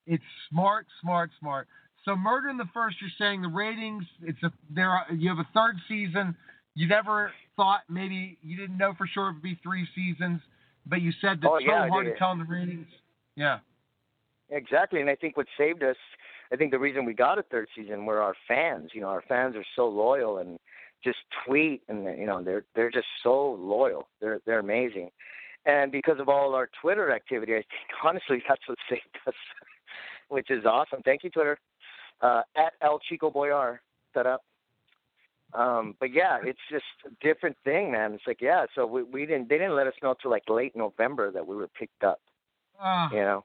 [0.07, 1.69] It's smart, smart, smart.
[2.05, 4.05] So, Murder in the First, you're saying the ratings.
[4.23, 4.91] It's a there.
[4.91, 6.37] Are, you have a third season.
[6.75, 10.41] You never thought maybe you didn't know for sure it would be three seasons,
[10.87, 12.89] but you said that's Oh, so yeah, I hard to tell in the ratings.
[13.37, 13.59] Yeah.
[14.51, 15.97] Exactly, and I think what saved us,
[16.53, 18.91] I think the reason we got a third season were our fans.
[18.93, 20.59] You know, our fans are so loyal and
[21.03, 24.09] just tweet, and you know, they're they're just so loyal.
[24.21, 25.11] They're they're amazing,
[25.65, 29.35] and because of all our Twitter activity, I think honestly that's what saved us,
[30.29, 31.01] which is awesome.
[31.05, 31.59] Thank you, Twitter.
[32.21, 33.79] Uh, at El Chico Boyar,
[34.15, 34.43] set up.
[35.53, 38.15] Um, but yeah, it's just a different thing, man.
[38.15, 40.75] It's like yeah, so we we didn't they didn't let us know till like late
[40.75, 42.21] November that we were picked up.
[42.83, 43.45] Uh, You know.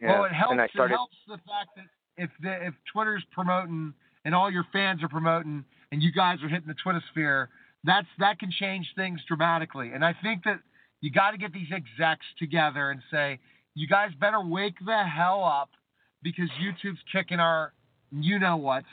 [0.00, 0.52] Well, it helps.
[0.52, 0.94] And I started.
[0.94, 5.08] It helps the fact that if the, if Twitter's promoting and all your fans are
[5.08, 7.50] promoting and you guys are hitting the Twitter sphere,
[7.84, 9.90] that's that can change things dramatically.
[9.92, 10.60] And I think that
[11.00, 13.38] you got to get these execs together and say,
[13.74, 15.70] you guys better wake the hell up
[16.22, 17.72] because YouTube's kicking our
[18.10, 18.86] you know what's.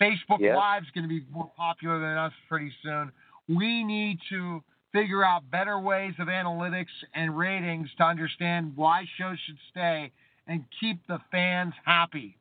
[0.00, 0.56] Facebook Yeah.
[0.56, 3.10] Live's going to be more popular than us pretty soon.
[3.48, 9.38] We need to figure out better ways of analytics and ratings to understand why shows
[9.46, 10.12] should stay
[10.46, 12.36] and keep the fans happy.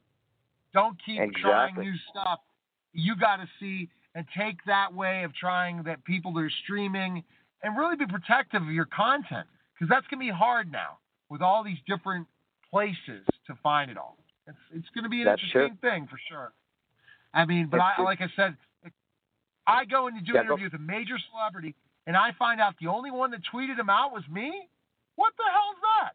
[0.74, 2.40] Don't keep trying new stuff.
[2.94, 7.24] You got to see and take that way of trying that people that are streaming
[7.64, 10.98] and really be protective of your content because that's going to be hard now
[11.30, 12.28] with all these different
[12.72, 14.18] places to find it all.
[14.48, 16.54] It's it's going to be an That's interesting thing for sure.
[17.34, 18.56] I mean, but It's- I like I said,
[19.68, 21.74] I go in to do Yeah, an go- interview with a major celebrity,
[22.06, 24.70] and I find out the only one that tweeted him out was me.
[25.16, 26.12] What the hell's that?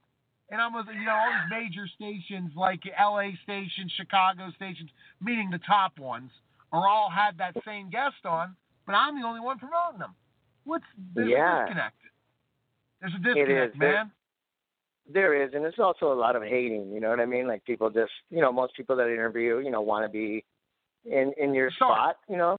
[0.50, 3.36] And I'm with you know all these major stations like L.A.
[3.42, 4.90] stations, Chicago stations,
[5.20, 6.30] meaning the top ones,
[6.72, 10.14] are all had that same guest on, but I'm the only one promoting them.
[10.64, 11.56] What's there's Yeah.
[11.56, 11.96] a disconnect?
[13.00, 14.12] There's a disconnect, man.
[15.12, 16.90] There is, and there's also a lot of hating.
[16.92, 17.48] You know what I mean?
[17.48, 20.44] Like people just, you know, most people that I interview, you know, want to be
[21.04, 22.16] in in your spot.
[22.28, 22.56] You know,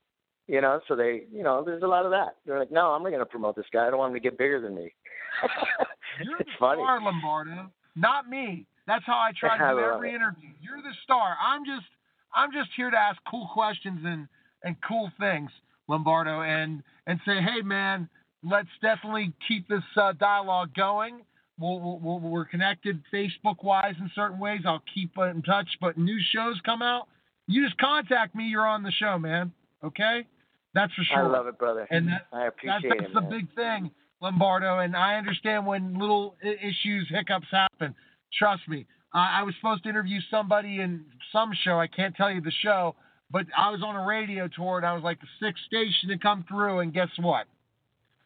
[0.47, 2.35] you know, so they, you know, there's a lot of that.
[2.45, 3.87] They're like, no, I'm not going to promote this guy.
[3.87, 4.93] I don't want him to get bigger than me.
[6.23, 6.81] You're it's the funny.
[6.83, 8.65] star, Lombardo, not me.
[8.87, 10.15] That's how I try to do every it.
[10.15, 10.49] interview.
[10.61, 11.37] You're the star.
[11.41, 11.87] I'm just
[12.35, 14.27] I'm just here to ask cool questions and
[14.63, 15.51] and cool things,
[15.87, 18.09] Lombardo, and and say, hey man,
[18.43, 21.21] let's definitely keep this uh, dialogue going.
[21.61, 24.61] We'll, we'll, we're connected Facebook wise in certain ways.
[24.65, 25.67] I'll keep in touch.
[25.79, 27.07] But new shows come out,
[27.47, 28.45] you just contact me.
[28.45, 29.51] You're on the show, man.
[29.83, 30.25] Okay,
[30.73, 31.25] that's for sure.
[31.25, 31.87] I love it, brother.
[31.89, 33.13] And that, I appreciate that's it.
[33.13, 34.79] That's the big thing, Lombardo.
[34.79, 37.93] And I understand when little issues, hiccups happen.
[38.37, 38.85] Trust me.
[39.13, 41.79] I I was supposed to interview somebody in some show.
[41.79, 42.95] I can't tell you the show,
[43.29, 46.17] but I was on a radio tour and I was like the sixth station to
[46.17, 46.79] come through.
[46.79, 47.45] And guess what?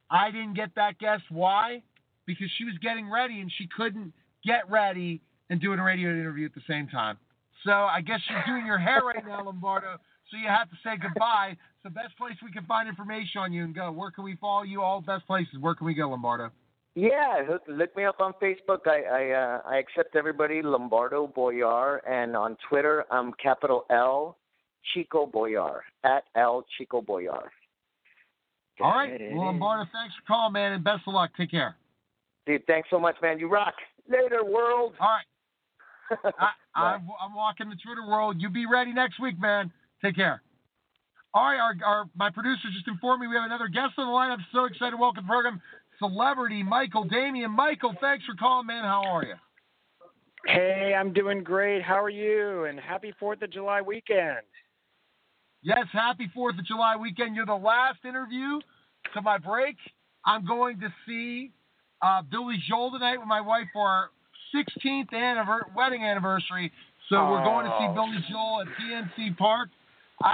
[0.10, 1.24] I didn't get that guest.
[1.30, 1.82] Why?
[2.26, 6.46] Because she was getting ready and she couldn't get ready and do a radio interview
[6.46, 7.18] at the same time.
[7.64, 9.98] So I guess she's doing your hair right now, Lombardo.
[10.32, 11.58] So you have to say goodbye.
[11.84, 13.92] So best place we can find information on you and go.
[13.92, 14.82] Where can we follow you?
[14.82, 15.56] All best places.
[15.60, 16.52] Where can we go, Lombardo?
[16.96, 18.88] Yeah, look, look me up on Facebook.
[18.88, 24.38] I I, uh, I accept everybody, Lombardo Boyar, and on Twitter I'm capital L
[24.94, 27.50] Chico Boyar at L Chico Boyar.
[28.82, 29.20] All right.
[29.34, 31.32] Well, Lombardo, thanks for calling, man, and best of luck.
[31.38, 31.76] Take care.
[32.46, 33.40] Dude, thanks so much, man.
[33.40, 33.74] You rock.
[34.10, 34.94] Later, world.
[35.00, 36.24] All right.
[36.40, 38.36] I, I'm, I'm walking the Twitter world.
[38.40, 39.72] You be ready next week, man.
[40.04, 40.42] Take care.
[41.34, 44.12] All right, our, our my producer just informed me we have another guest on the
[44.12, 44.32] line.
[44.32, 45.62] I'm so excited to welcome to the program
[46.00, 47.52] celebrity Michael Damian.
[47.52, 48.84] Michael, thanks for calling, man.
[48.84, 49.34] How are you?
[50.46, 51.82] Hey, I'm doing great.
[51.82, 52.66] How are you?
[52.66, 54.46] And happy 4th of July weekend.
[55.62, 57.36] Yes, happy Fourth of July weekend.
[57.36, 58.60] You're the last interview
[59.16, 59.76] to my break.
[60.24, 61.52] I'm going to see
[62.02, 64.10] uh, Billy Joel tonight with my wife for our
[64.54, 66.72] 16th anniver- wedding anniversary.
[67.10, 67.94] So we're going to see Oh.
[67.94, 69.70] Billy Joel at PNC Park.
[70.24, 70.28] I,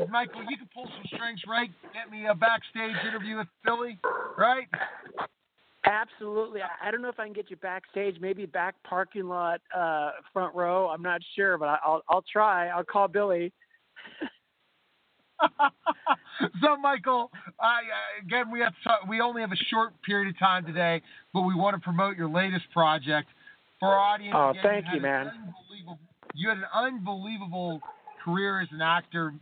[0.00, 1.70] I, Michael, you can pull some strings, right?
[1.94, 3.96] Get me a backstage interview with Billy,
[4.36, 4.66] right?
[5.84, 6.60] Absolutely.
[6.60, 10.10] I I don't know if I can get you backstage, maybe back parking lot, uh,
[10.32, 10.88] front row.
[10.88, 12.68] I'm not sure, but I- I'll I'll try.
[12.68, 13.52] I'll call Billy.
[16.60, 17.80] so, Michael, I,
[18.24, 21.54] again, we have talk, we only have a short period of time today, but we
[21.54, 23.28] want to promote your latest project
[23.80, 24.34] for our audience.
[24.36, 25.54] Oh, Again, thank had you, man.
[26.34, 27.80] You had an unbelievable
[28.24, 29.34] career as an actor,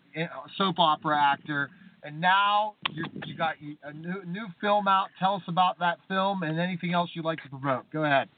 [0.57, 1.71] soap opera actor,
[2.03, 5.09] and now you you got a new new film out.
[5.19, 7.91] Tell us about that film and anything else you'd like to promote.
[7.91, 8.29] Go ahead.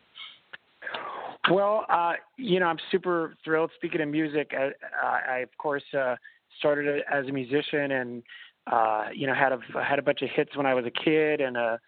[1.51, 3.71] Well, uh, you know, I'm super thrilled.
[3.77, 4.71] Speaking of music, I,
[5.05, 6.17] I, I of course uh,
[6.59, 8.23] started as a musician, and
[8.71, 11.41] uh, you know, had a had a bunch of hits when I was a kid,
[11.41, 11.81] and a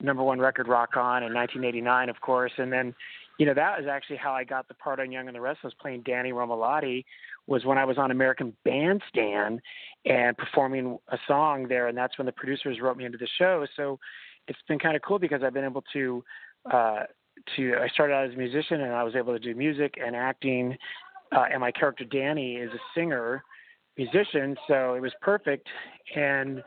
[0.00, 2.94] number one record, Rock On, in 1989, of course, and then.
[3.38, 5.72] You know that was actually how I got the part on Young and the Restless,
[5.80, 7.06] playing Danny Romalotti.
[7.46, 9.62] Was when I was on American Bandstand
[10.04, 13.66] and performing a song there, and that's when the producers wrote me into the show.
[13.78, 13.98] So
[14.46, 16.22] it's been kind of cool because I've been able to
[16.70, 17.04] uh,
[17.56, 20.14] to I started out as a musician and I was able to do music and
[20.14, 20.76] acting
[21.32, 23.42] uh, and my character Danny is a singer
[23.96, 25.68] musician so it was perfect.
[26.14, 26.62] And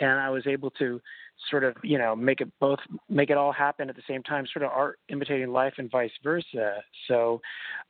[0.00, 1.00] and I was able to
[1.50, 4.46] sort of you know make it both make it all happen at the same time
[4.52, 6.76] sort of art imitating life and vice versa.
[7.08, 7.40] So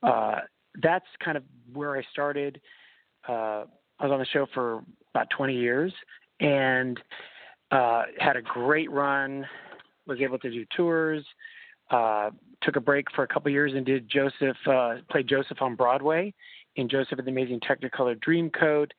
[0.02, 0.37] uh
[0.83, 2.61] that's kind of where I started.
[3.28, 3.64] Uh
[3.98, 4.83] I was on the show for
[5.14, 5.92] about 20 years
[6.40, 6.98] and
[7.70, 9.46] uh had a great run
[10.06, 11.24] was able to do tours
[11.90, 12.30] uh,
[12.62, 16.33] took a break for a couple years and did Joseph, uh, played Joseph on Broadway
[16.76, 18.90] in Joseph and the Amazing Technicolor Dreamcoat.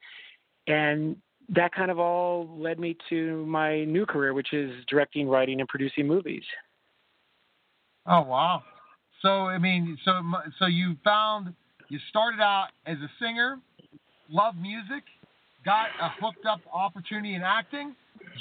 [0.67, 1.15] And
[1.49, 5.67] that kind of all led me to my new career, which is directing, writing, and
[5.67, 6.43] producing movies.
[8.05, 8.63] Oh wow!
[9.21, 10.21] So I mean, so
[10.57, 11.53] so you found
[11.89, 13.59] you started out as a singer,
[14.29, 15.03] loved music,
[15.65, 17.95] got a hooked up opportunity in acting,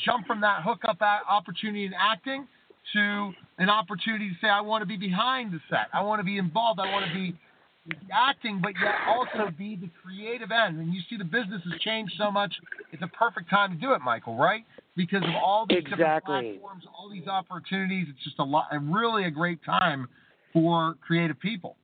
[0.04, 2.46] jumped from that hook up opportunity in acting
[2.94, 6.24] to an opportunity to say I want to be behind the set, I want to
[6.24, 7.34] be involved, I want to be
[8.12, 10.78] acting, but yet also be the creative end.
[10.78, 12.54] And you see the business has changed so much,
[12.92, 14.64] it's a perfect time to do it, Michael, right?
[14.96, 19.24] Because of all these different platforms, all these opportunities, it's just a lot, a really
[19.24, 20.08] a great time
[20.52, 21.76] for creative people.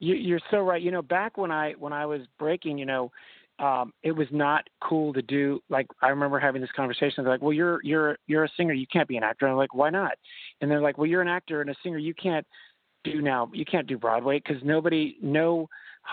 [0.00, 0.80] You, you're so right.
[0.80, 3.10] You know, back when I when I was breaking, you know,
[3.58, 5.60] um, it was not cool to do.
[5.68, 7.24] Like I remember having this conversation.
[7.24, 8.72] They're like, "Well, you're you're you're a singer.
[8.72, 10.12] You can't be an actor." And I'm like, "Why not?"
[10.60, 11.98] And they're like, "Well, you're an actor and a singer.
[11.98, 12.46] You can't
[13.04, 13.50] do now.
[13.52, 15.68] You can't do Broadway because nobody, no,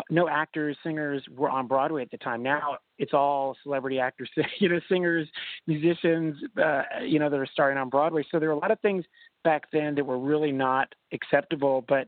[0.09, 2.43] no actors, singers were on Broadway at the time.
[2.43, 4.29] Now it's all celebrity actors,
[4.59, 5.27] you know, singers,
[5.67, 8.23] musicians, uh, you know, that are starring on Broadway.
[8.31, 9.05] So there were a lot of things
[9.43, 11.83] back then that were really not acceptable.
[11.87, 12.07] But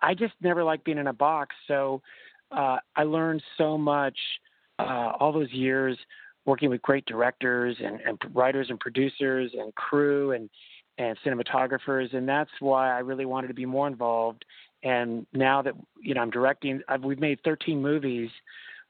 [0.00, 1.54] I just never liked being in a box.
[1.68, 2.02] So
[2.50, 4.16] uh, I learned so much
[4.78, 5.96] uh, all those years
[6.46, 10.48] working with great directors and, and writers and producers and crew and
[11.00, 14.44] and cinematographers, and that's why I really wanted to be more involved.
[14.82, 15.72] And now that
[16.02, 18.28] you know I'm directing, I've, we've made 13 movies.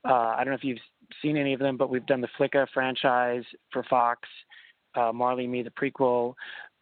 [0.05, 0.79] Uh, I don't know if you've
[1.23, 4.29] seen any of them, but we've done the Flicka franchise for Fox,
[4.97, 6.35] uh, Marley Me the prequel,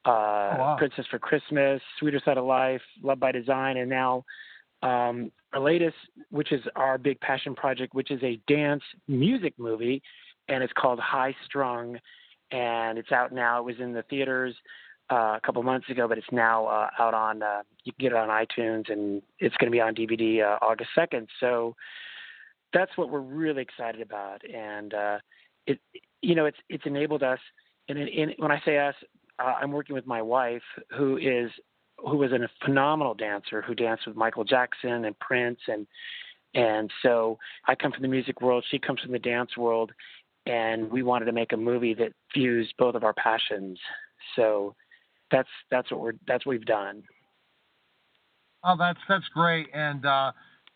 [0.06, 0.76] uh, oh, wow.
[0.78, 4.24] Princess for Christmas, Sweeter Side of Life, Love by Design, and now
[4.82, 5.96] um, our latest,
[6.30, 10.02] which is our big passion project, which is a dance music movie,
[10.48, 11.98] and it's called High Strung,
[12.50, 13.58] and it's out now.
[13.58, 14.54] It was in the theaters
[15.10, 17.42] uh, a couple months ago, but it's now uh, out on.
[17.42, 20.58] Uh, you can get it on iTunes, and it's going to be on DVD uh,
[20.64, 21.28] August second.
[21.40, 21.74] So
[22.72, 25.18] that's what we're really excited about, and uh,
[25.66, 25.80] it,
[26.22, 27.40] you know, it's it's enabled us.
[27.88, 28.94] And in, in, when I say us,
[29.38, 30.62] uh, I'm working with my wife,
[30.96, 31.50] who is
[31.98, 35.86] who was a phenomenal dancer who danced with Michael Jackson and Prince and
[36.54, 39.92] and so I come from the music world, she comes from the dance world
[40.46, 43.78] and we wanted to make a movie that fused both of our passions.
[44.34, 44.74] So
[45.30, 47.02] that's that's what we're that's what we've done.
[48.64, 49.68] Oh, that's that's great.
[49.72, 50.32] And uh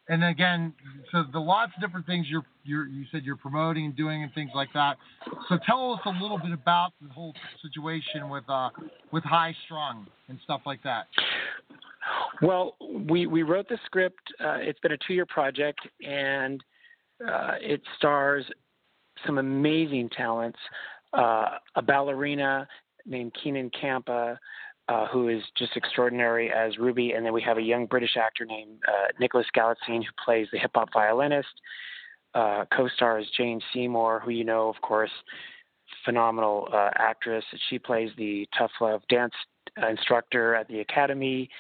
[0.09, 0.73] and again,
[1.13, 4.35] so the lots of different things you're, you're you said you're promoting and doing and
[4.35, 4.97] things like that.
[5.49, 8.71] So tell us a little bit about the whole situation with uh,
[9.13, 11.07] with High Strung and stuff like that.
[12.41, 12.75] Well,
[13.09, 14.21] we we wrote the script.
[14.41, 16.61] Uh, it's been a two year project, and
[17.27, 18.45] uh, it stars
[19.25, 20.59] some amazing talents.
[21.13, 22.67] Uh, a ballerina
[23.07, 24.37] named Keenan Kampa,
[24.89, 28.45] uh, who is just extraordinary as Ruby, and then we have a young British actor
[28.45, 31.49] named uh, Nicholas Galitzine who plays the hip hop violinist.
[32.35, 35.11] Uh, co-stars Jane Seymour, who you know, of course,
[36.05, 37.45] phenomenal uh, actress.
[37.69, 39.35] She plays the tough love dance
[39.89, 41.51] instructor at the academy.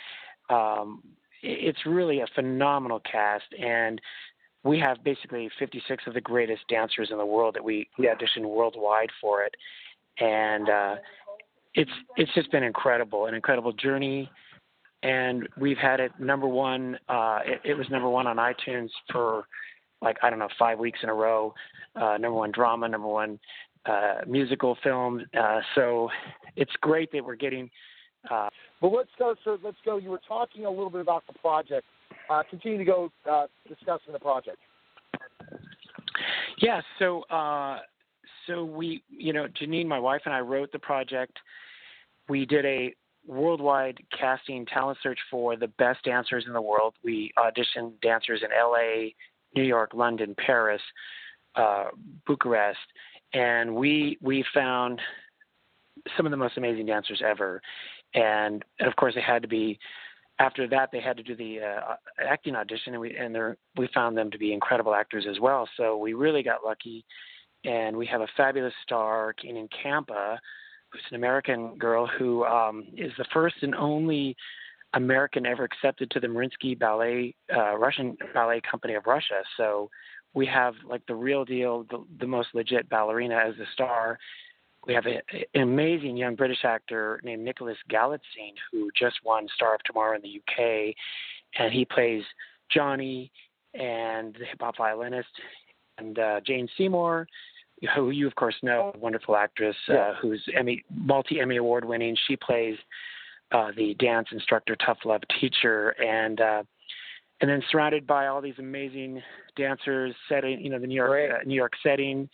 [0.48, 1.02] Um,
[1.42, 4.00] it's really a phenomenal cast, and
[4.64, 8.48] we have basically 56 of the greatest dancers in the world that we, we audition
[8.48, 9.54] worldwide for it.
[10.18, 10.96] And uh,
[11.74, 14.30] it's it's just been incredible, an incredible journey,
[15.02, 16.98] and we've had it number one.
[17.08, 19.44] Uh, it, it was number one on iTunes for
[20.00, 21.54] like I don't know five weeks in a row.
[21.96, 23.38] Uh, number one drama, number one
[23.86, 25.24] uh, musical film.
[25.38, 26.08] Uh, so
[26.56, 27.70] it's great that we're getting.
[28.30, 28.48] Uh,
[28.80, 29.34] but let's go.
[29.44, 29.58] sir.
[29.64, 29.96] let's go.
[29.96, 31.86] You were talking a little bit about the project.
[32.30, 34.58] Uh, continue to go uh, discussing the project.
[36.58, 36.80] Yeah.
[36.98, 37.78] So uh,
[38.46, 41.38] so we, you know, Janeen, my wife, and I wrote the project.
[42.28, 42.94] We did a
[43.26, 46.94] worldwide casting talent search for the best dancers in the world.
[47.04, 49.10] We auditioned dancers in LA,
[49.54, 50.82] New York, London, Paris,
[51.54, 51.86] uh,
[52.26, 52.78] Bucharest,
[53.34, 55.00] and we we found
[56.16, 57.60] some of the most amazing dancers ever.
[58.14, 59.78] And, and of course, they had to be.
[60.38, 61.94] After that, they had to do the uh,
[62.26, 63.36] acting audition, and we and
[63.76, 65.68] we found them to be incredible actors as well.
[65.76, 67.04] So we really got lucky
[67.64, 70.38] and we have a fabulous star, Keenan Kampa,
[70.90, 74.36] who's an American girl who um, is the first and only
[74.94, 79.42] American ever accepted to the Mariinsky Ballet, uh, Russian ballet company of Russia.
[79.56, 79.90] So
[80.34, 84.18] we have like the real deal, the, the most legit ballerina as the star.
[84.86, 85.22] We have a,
[85.54, 90.22] an amazing young British actor named Nicholas Galitzine who just won Star of Tomorrow in
[90.22, 90.94] the UK,
[91.58, 92.24] and he plays
[92.70, 93.30] Johnny
[93.74, 95.28] and the hip hop violinist.
[95.98, 97.28] And uh, Jane Seymour
[97.94, 100.14] who you of course know, wonderful actress uh, yeah.
[100.20, 102.16] who's Emmy multi Emmy award winning.
[102.26, 102.76] She plays
[103.52, 106.62] uh, the dance instructor, tough love teacher, and uh,
[107.40, 109.20] and then surrounded by all these amazing
[109.56, 112.28] dancers, setting you know the New York uh, New York setting,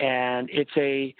[0.00, 1.14] and it's a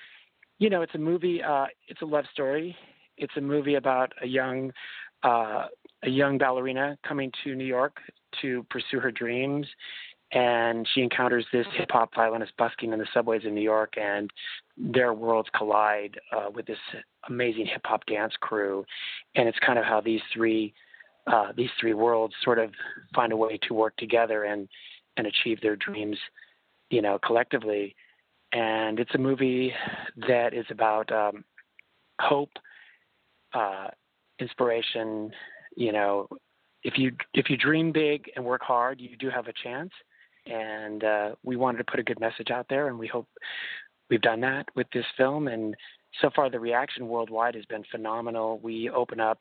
[0.58, 1.42] you know it's a movie.
[1.42, 2.76] Uh, it's a love story.
[3.16, 4.72] It's a movie about a young
[5.22, 5.66] uh,
[6.02, 7.98] a young ballerina coming to New York
[8.40, 9.66] to pursue her dreams
[10.32, 14.30] and she encounters this hip hop violinist busking in the subways in New York, and
[14.76, 16.78] their worlds collide uh, with this
[17.28, 18.84] amazing hip hop dance crew,
[19.34, 20.72] and it's kind of how these three
[21.26, 22.72] uh, these three worlds sort of
[23.14, 24.68] find a way to work together and
[25.18, 26.16] and achieve their dreams,
[26.90, 27.94] you know, collectively.
[28.52, 29.72] And it's a movie
[30.28, 31.44] that is about um,
[32.20, 32.52] hope,
[33.52, 33.88] uh,
[34.38, 35.30] inspiration.
[35.76, 36.28] You know,
[36.82, 39.92] if you if you dream big and work hard, you do have a chance
[40.46, 43.28] and uh, we wanted to put a good message out there, and we hope
[44.10, 45.48] we've done that with this film.
[45.48, 45.74] And
[46.20, 48.60] so far, the reaction worldwide has been phenomenal.
[48.62, 49.38] We open up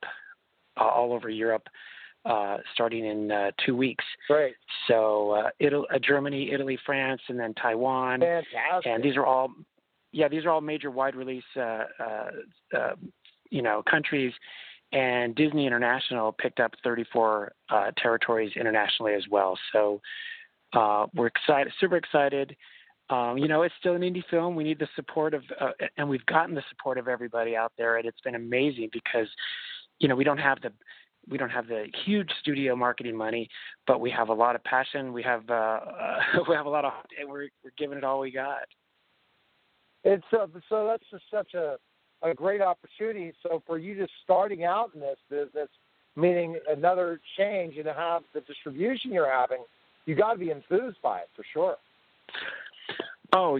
[0.80, 1.68] uh, all over Europe.
[2.24, 4.06] Uh, starting in uh, two weeks.
[4.28, 4.54] Great.
[4.88, 8.20] So uh, Italy, uh, Germany, Italy, France, and then Taiwan.
[8.20, 8.92] Fantastic.
[8.92, 9.50] And these are all,
[10.12, 12.30] yeah, these are all major wide release, uh, uh,
[12.78, 12.94] uh,
[13.50, 14.34] you know, countries.
[14.92, 19.58] And Disney International picked up 34 uh, territories internationally as well.
[19.74, 20.00] So
[20.74, 22.56] uh, we're excited, super excited.
[23.10, 24.56] Um, you know, it's still an indie film.
[24.56, 27.98] We need the support of, uh, and we've gotten the support of everybody out there,
[27.98, 29.28] and it's been amazing because,
[30.00, 30.72] you know, we don't have the
[31.30, 33.48] we don't have the huge studio marketing money,
[33.86, 35.14] but we have a lot of passion.
[35.14, 36.20] We have uh, uh
[36.50, 38.64] we have a lot of and we're we're giving it all we got.
[40.04, 41.78] It's uh, so that's just such a
[42.24, 43.34] a great opportunity.
[43.44, 45.70] So for you just starting out in this business,
[46.16, 49.64] meaning another change in how the distribution you're having,
[50.06, 51.76] you got to be enthused by it for sure.
[53.34, 53.60] Oh,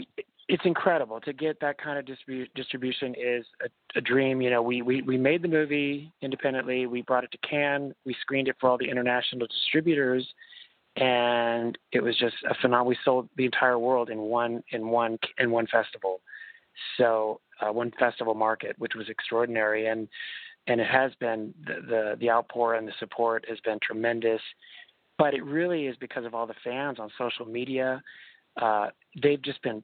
[0.52, 4.42] it's incredible to get that kind of distribu- distribution is a, a dream.
[4.42, 6.88] You know, we, we we made the movie independently.
[6.88, 7.94] We brought it to Cannes.
[8.06, 10.28] We screened it for all the international distributors,
[10.98, 12.88] and it was just a phenomenon.
[12.88, 16.20] We sold the entire world in one in one in one festival,
[16.98, 19.88] so uh, one festival market, which was extraordinary.
[19.88, 20.10] And
[20.68, 24.42] and it has been the, the the outpour and the support has been tremendous.
[25.22, 28.02] But it really is because of all the fans on social media.
[28.60, 28.88] Uh,
[29.22, 29.84] they've just been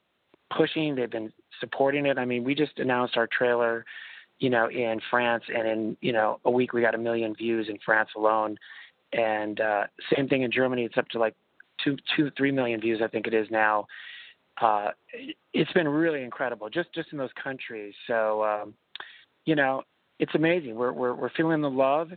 [0.55, 0.95] pushing.
[0.95, 2.17] They've been supporting it.
[2.17, 3.85] I mean, we just announced our trailer,
[4.39, 7.67] you know, in France, and in you know a week we got a million views
[7.69, 8.57] in France alone.
[9.13, 9.83] And uh,
[10.15, 10.85] same thing in Germany.
[10.85, 11.35] It's up to like
[11.83, 12.99] two, two, three million views.
[13.03, 13.85] I think it is now.
[14.59, 14.88] Uh,
[15.53, 17.93] it's been really incredible, just just in those countries.
[18.07, 18.73] So, um,
[19.45, 19.83] you know,
[20.17, 20.73] it's amazing.
[20.73, 22.09] We're we're we're feeling the love,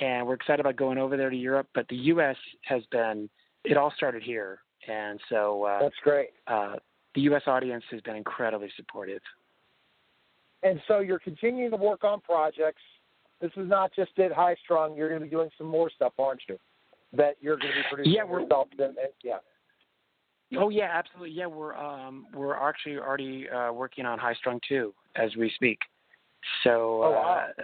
[0.00, 1.68] and we're excited about going over there to Europe.
[1.74, 2.36] But the U.S.
[2.62, 3.28] has been.
[3.64, 6.28] It all started here, and so uh, that's great.
[6.46, 6.74] Uh,
[7.16, 7.42] the U.S.
[7.46, 9.22] audience has been incredibly supportive.
[10.62, 12.82] And so you're continuing to work on projects.
[13.40, 14.96] This is not just it high strung.
[14.96, 16.58] You're going to be doing some more stuff, aren't you?
[17.12, 18.68] That you're going to be producing yeah, we're, yourself.
[18.72, 19.38] And, and, yeah.
[20.56, 21.30] Oh yeah, absolutely.
[21.30, 25.78] Yeah, we're um, we're actually already uh, working on High Strung too as we speak.
[26.64, 27.46] So oh, wow.
[27.58, 27.62] uh,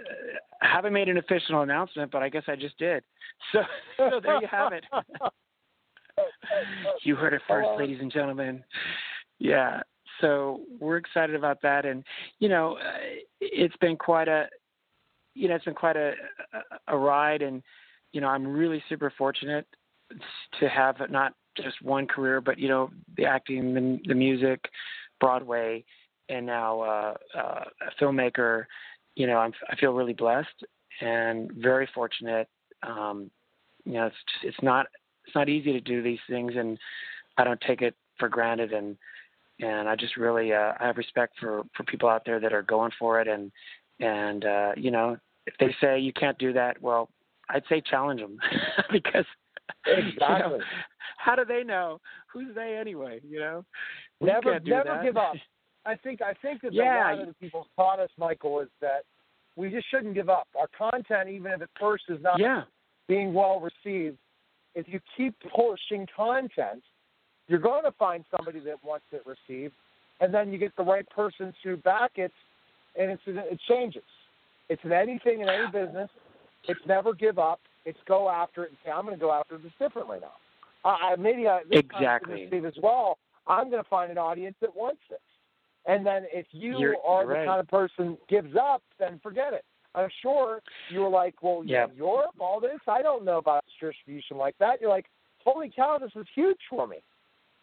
[0.61, 3.03] I haven't made an official announcement, but I guess I just did.
[3.51, 3.59] So
[3.97, 4.83] so there you have it.
[7.03, 8.63] you heard it first, ladies and gentlemen.
[9.39, 9.81] Yeah.
[10.21, 12.03] So we're excited about that, and
[12.39, 12.97] you know, uh,
[13.41, 14.47] it's been quite a,
[15.33, 16.13] you know, it's been quite a,
[16.53, 17.63] a, a ride, and
[18.11, 19.65] you know, I'm really super fortunate
[20.59, 24.69] to have not just one career, but you know, the acting, the, the music,
[25.19, 25.83] Broadway,
[26.33, 28.65] and now uh, uh, a filmmaker.
[29.15, 30.65] You know, I'm, I feel really blessed
[31.01, 32.47] and very fortunate.
[32.81, 33.29] Um,
[33.85, 34.87] you know, it's just, it's not
[35.25, 36.77] it's not easy to do these things, and
[37.37, 38.73] I don't take it for granted.
[38.73, 38.97] And
[39.59, 42.63] and I just really uh, I have respect for for people out there that are
[42.63, 43.51] going for it, and
[43.99, 47.09] and uh, you know if they say you can't do that, well,
[47.49, 48.39] I'd say challenge them
[48.91, 49.25] because
[49.85, 50.17] exactly.
[50.19, 50.59] You know,
[51.17, 51.99] how do they know?
[52.31, 53.21] Who's they anyway?
[53.27, 53.65] You know,
[54.19, 55.03] we never never that.
[55.03, 55.35] give up.
[55.85, 57.11] I think I think that yeah.
[57.11, 59.03] a lot of the people taught us, Michael, is that
[59.55, 60.47] we just shouldn't give up.
[60.59, 62.63] Our content, even if at first is not yeah.
[63.07, 64.17] being well received,
[64.75, 66.81] if you keep pushing content,
[67.47, 69.73] you're going to find somebody that wants it received,
[70.21, 72.31] and then you get the right person to back it,
[72.97, 74.03] and it's it changes.
[74.69, 76.09] It's in anything in any business.
[76.67, 77.59] It's never give up.
[77.85, 80.31] It's go after it and say, I'm going to go after this differently now.
[80.85, 83.17] I, maybe I, this exactly Steve as well.
[83.47, 85.19] I'm going to find an audience that wants this.
[85.85, 87.47] And then if you you're, are you're the right.
[87.47, 89.65] kind of person gives up, then forget it.
[89.95, 91.87] I'm sure you were like, well, yeah.
[91.95, 94.81] Europe, all this, I don't know about distribution like that.
[94.81, 95.05] You're like,
[95.43, 96.97] holy cow, this is huge for me.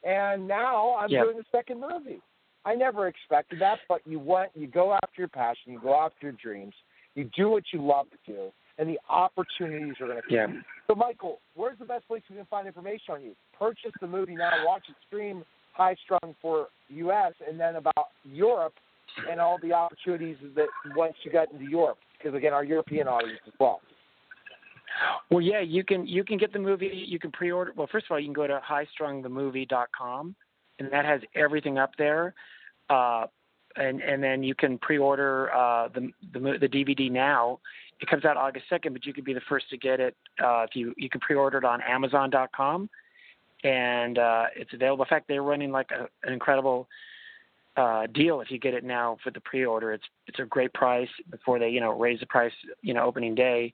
[0.04, 2.20] And now I'm doing the second movie.
[2.64, 6.26] I never expected that, but you went, you go after your passion, you go after
[6.26, 6.74] your dreams,
[7.14, 10.54] you do what you love to do, and the opportunities are going to come.
[10.54, 10.60] Yeah.
[10.86, 13.34] So, Michael, where's the best place we can find information on you?
[13.58, 15.42] Purchase the movie now, watch it stream
[15.80, 18.74] high strung for U.S., and then about Europe
[19.30, 23.40] and all the opportunities that once you got into Europe, because again, our European audience
[23.46, 23.80] as well.
[25.30, 27.04] Well, yeah, you can you can get the movie.
[27.06, 27.72] You can pre-order.
[27.76, 30.34] Well, first of all, you can go to highstrungthemovie.com,
[30.78, 32.34] and that has everything up there.
[32.90, 33.26] Uh,
[33.76, 37.60] and and then you can pre-order uh, the, the the DVD now.
[38.00, 40.64] It comes out August second, but you could be the first to get it uh,
[40.68, 42.90] if you you can pre-order it on Amazon.com,
[43.64, 45.04] and uh, it's available.
[45.04, 46.88] In fact, they're running like a, an incredible
[47.76, 49.92] uh, deal if you get it now for the pre-order.
[49.92, 52.52] It's it's a great price before they you know raise the price
[52.82, 53.72] you know opening day.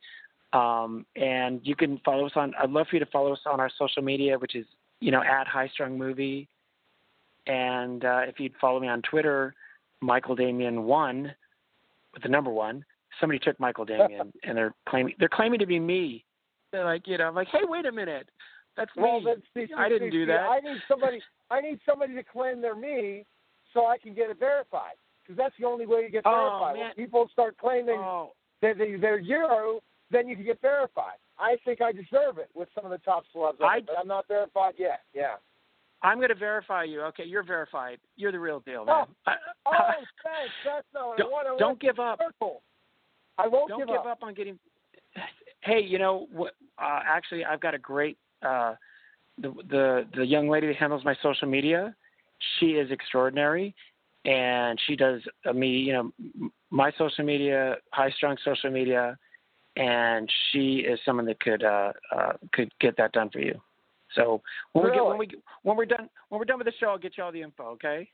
[0.52, 2.54] Um, and you can follow us on.
[2.60, 4.66] I'd love for you to follow us on our social media, which is
[5.00, 6.48] you know at High Strung Movie.
[7.46, 9.54] And uh, if you'd follow me on Twitter,
[10.00, 11.32] Michael Damian one,
[12.16, 12.84] with the number one.
[13.20, 16.24] Somebody took Michael Damian, and they're claiming they're claiming to be me.
[16.72, 18.28] They're like, you know, I'm like, hey, wait a minute,
[18.76, 19.26] that's well, me.
[19.54, 20.40] Then, see, I didn't see, do that.
[20.40, 21.20] I need somebody.
[21.50, 23.24] I need somebody to claim they're me,
[23.72, 24.94] so I can get it verified.
[25.22, 26.74] Because that's the only way you get Oh, verified.
[26.76, 26.92] man.
[26.96, 31.18] When people start claiming Oh, that they, they're you, then you can get verified.
[31.38, 34.28] I think I deserve it with some of the top celebs, I- but I'm not
[34.28, 35.00] verified yet.
[35.14, 35.34] Yeah.
[36.02, 37.00] I'm going to verify you.
[37.02, 37.98] Okay, you're verified.
[38.16, 39.06] You're the real deal, man.
[39.26, 39.32] Oh,
[39.66, 39.72] Oh,
[40.22, 40.52] thanks.
[40.64, 41.46] That's not what Don't- I want.
[41.48, 42.20] I don't give up.
[42.22, 42.62] circle.
[43.38, 44.06] I won't don't give, give up.
[44.06, 44.58] up on getting.
[45.62, 46.52] hey, you know what?
[46.78, 48.16] Uh, actually, I've got a great
[48.46, 48.74] uh,
[49.38, 51.94] the the the young lady that handles my social media.
[52.58, 53.74] She is extraordinary,
[54.24, 59.16] and she does uh, me, you know, my social media, high strung social media,
[59.76, 63.60] and she is someone that could uh, uh, could get that done for you.
[64.14, 64.42] So
[64.72, 65.28] when we get when we
[65.62, 67.64] when we're done when we're done with the show, I'll get you all the info.
[67.72, 68.08] Okay.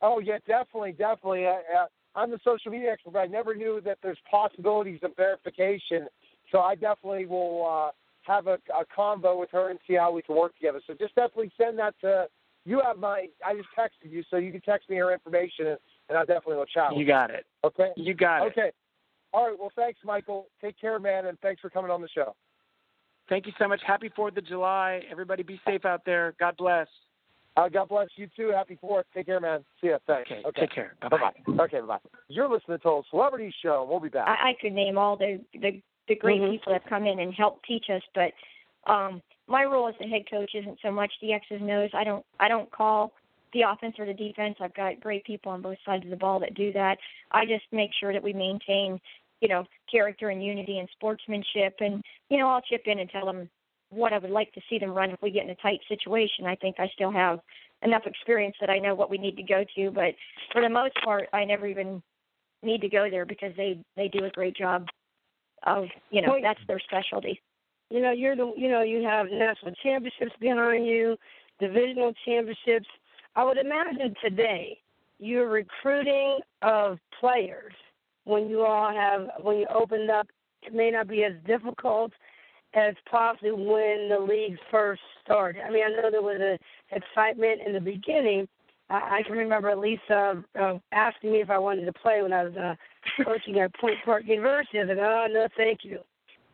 [0.00, 1.46] Oh yeah, definitely, definitely.
[1.46, 3.12] Uh, I'm the social media expert.
[3.12, 6.08] But I never knew that there's possibilities of verification,
[6.50, 7.90] so I definitely will uh,
[8.26, 10.80] have a, a combo with her and see how we can work together.
[10.86, 12.26] So just definitely send that to.
[12.64, 13.26] You have my.
[13.44, 16.56] I just texted you, so you can text me her information, and, and I definitely
[16.56, 16.96] will chat.
[16.96, 17.44] You got it.
[17.64, 17.90] Okay.
[17.96, 18.52] You got it.
[18.52, 18.70] Okay.
[19.32, 19.58] All right.
[19.58, 20.46] Well, thanks, Michael.
[20.60, 22.36] Take care, man, and thanks for coming on the show.
[23.28, 23.80] Thank you so much.
[23.86, 25.00] Happy Fourth of July.
[25.10, 26.34] Everybody, be safe out there.
[26.38, 26.86] God bless.
[27.56, 28.50] Uh, God bless you too.
[28.54, 29.06] Happy Fourth.
[29.14, 29.64] Take care, man.
[29.80, 29.98] See ya.
[30.06, 30.30] Thanks.
[30.30, 30.42] Okay.
[30.46, 30.60] Okay.
[30.62, 30.94] Take care.
[31.02, 31.62] Bye bye.
[31.64, 31.80] Okay.
[31.80, 31.86] Bye.
[31.86, 31.98] Bye.
[32.28, 33.86] You're listening to Total Celebrity Show.
[33.88, 34.28] We'll be back.
[34.28, 36.50] I, I could name all the the, the great Mhm.
[36.50, 38.32] people that come in and help teach us, but
[38.86, 41.90] um, my role as the head coach isn't so much the X's and O's.
[41.94, 43.12] I don't I don't call
[43.52, 44.56] the offense or the defense.
[44.60, 46.98] I've got great people on both sides of the ball that do that.
[47.30, 49.00] I just make sure that we maintain,
[49.40, 53.26] you know, character and unity and sportsmanship, and you know, I'll chip in and tell
[53.26, 53.48] them
[53.90, 56.46] what I would like to see them run if we get in a tight situation.
[56.46, 57.40] I think I still have
[57.82, 60.14] enough experience that I know what we need to go to, but
[60.50, 62.02] for the most part, I never even
[62.62, 64.88] need to go there because they they do a great job
[65.66, 67.40] of you know Well, that's their specialty.
[67.90, 71.16] You know, you're the you know you have national championships behind you,
[71.60, 72.86] divisional championships.
[73.36, 74.78] I would imagine today
[75.18, 77.72] you're recruiting of players
[78.24, 80.28] when you all have when you opened up.
[80.62, 82.12] It may not be as difficult
[82.74, 85.62] as possibly when the league first started.
[85.62, 86.58] I mean, I know there was a
[86.94, 88.48] excitement in the beginning.
[88.92, 92.44] I, I can remember uh, uh, asking me if I wanted to play when I
[92.44, 92.74] was uh,
[93.24, 94.80] coaching at Point Park University.
[94.80, 95.98] I said, oh no, thank you.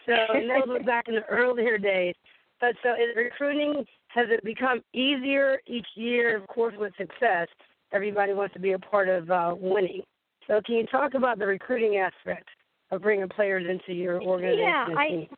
[0.07, 2.15] So and that was back in the earlier days.
[2.61, 6.37] But so is recruiting has it become easier each year?
[6.37, 7.49] Of course, with success,
[7.93, 10.03] everybody wants to be a part of uh, winning.
[10.47, 12.49] So can you talk about the recruiting aspect
[12.91, 14.65] of bringing players into your organization?
[14.65, 15.29] Yeah, I,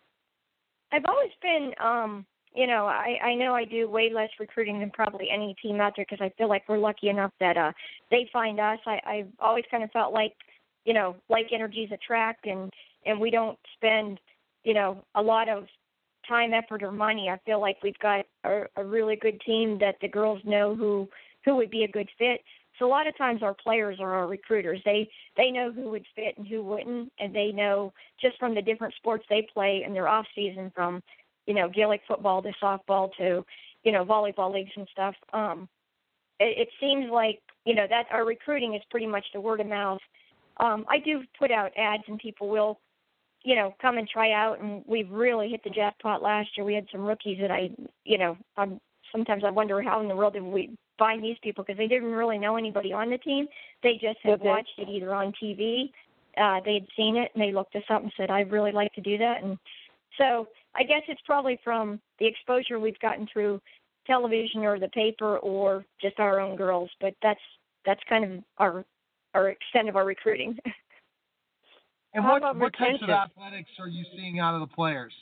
[0.92, 4.90] I've always been um you know I I know I do way less recruiting than
[4.90, 7.72] probably any team out there because I feel like we're lucky enough that uh
[8.10, 8.78] they find us.
[8.86, 10.34] I I've always kind of felt like
[10.84, 12.72] you know like energies attract and
[13.06, 14.20] and we don't spend
[14.64, 15.66] you know a lot of
[16.28, 17.28] time effort or money.
[17.28, 21.08] I feel like we've got a, a really good team that the girls know who
[21.44, 22.40] who would be a good fit.
[22.78, 24.80] So a lot of times our players are our recruiters.
[24.84, 28.62] They they know who would fit and who wouldn't and they know just from the
[28.62, 31.02] different sports they play in their off season from
[31.50, 33.44] you know gaelic football to softball to
[33.82, 35.68] you know volleyball leagues and stuff um
[36.38, 39.66] it, it seems like you know that our recruiting is pretty much the word of
[39.66, 39.98] mouth
[40.58, 42.78] um i do put out ads and people will
[43.42, 44.60] you know, come and try out.
[44.60, 46.66] And we've really hit the jackpot last year.
[46.66, 47.70] We had some rookies that I,
[48.04, 48.78] you know, I'm
[49.10, 52.12] sometimes I wonder how in the world did we find these people because they didn't
[52.12, 53.46] really know anybody on the team.
[53.82, 54.44] They just had Okay.
[54.44, 55.90] watched it either on TV,
[56.36, 58.92] uh, they had seen it, and they looked us up and said, "I'd really like
[58.94, 59.58] to do that." And
[60.20, 63.60] so I guess it's probably from the exposure we've gotten through
[64.06, 66.90] television or the paper or just our own girls.
[67.00, 67.40] But that's
[67.86, 68.84] that's kind of our
[69.34, 70.58] our extent of our recruiting.
[72.12, 75.12] And what what types of athletics are you seeing out of the players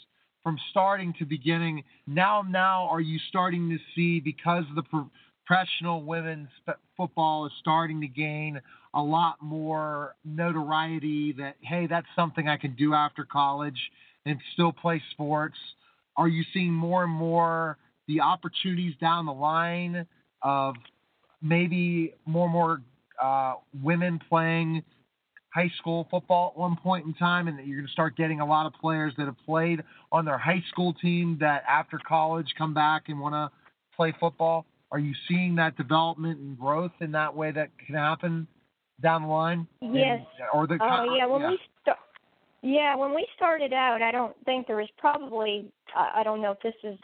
[0.42, 1.84] from starting to beginning?
[2.06, 5.10] Now, now are you starting to see because the pro-
[5.44, 6.48] professional women's
[6.96, 8.58] football is starting to gain
[8.94, 11.34] a lot more notoriety?
[11.34, 13.78] That hey, that's something I can do after college
[14.26, 15.56] and still play sports.
[16.16, 20.06] Are you seeing more and more the opportunities down the line
[20.42, 20.74] of
[21.42, 22.82] maybe more and more
[23.22, 24.82] uh, women playing
[25.54, 28.40] high school football at one point in time, and that you're going to start getting
[28.40, 32.46] a lot of players that have played on their high school team that after college
[32.56, 33.50] come back and want to
[33.96, 34.66] play football?
[34.90, 38.46] Are you seeing that development and growth in that way that can happen
[39.02, 39.66] down the line?
[39.80, 40.20] Yes.
[40.38, 41.60] And- or the Oh yeah, when we st-
[42.62, 46.60] yeah when we started out, I don't think there was probably I, don't know if
[46.60, 46.98] this is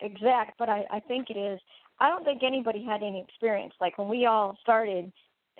[0.00, 1.60] exact, but I I think it is.
[1.98, 3.74] I don't think anybody had any experience.
[3.80, 5.12] Like when we all started,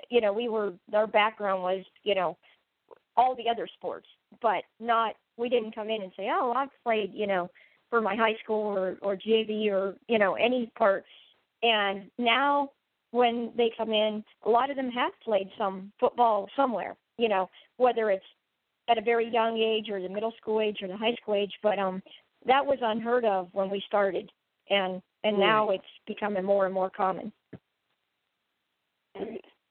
[0.09, 2.37] you know, we were our background was you know
[3.17, 4.07] all the other sports,
[4.41, 7.51] but not we didn't come in and say, oh, I've played you know
[7.91, 11.05] for my high school or or JV or you know any part.
[11.63, 12.71] And now
[13.11, 17.51] when they come in, a lot of them have played some football somewhere, you know,
[17.77, 18.25] whether it's
[18.91, 21.53] at a very young age or the middle school age or the high school age,
[21.63, 22.03] but um
[22.47, 24.31] that was unheard of when we started
[24.71, 27.33] and and now it's becoming more and more common.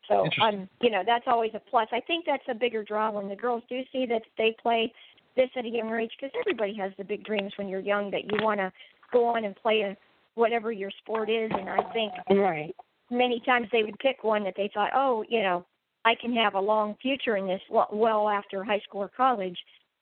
[0.07, 0.25] So.
[0.41, 1.87] I'm you know, that's always a plus.
[1.91, 4.91] I think that's a bigger draw when the girls do see that they play
[5.35, 8.25] this at a younger age because everybody has the big dreams when you're young that
[8.25, 8.71] you want to
[9.11, 9.97] go on and play a,
[10.35, 11.51] whatever your sport is.
[11.57, 12.75] And I think right.
[13.11, 15.65] many times they would pick one that they thought, oh, you know,
[16.05, 19.57] I can have a long future in this well, after high school or college.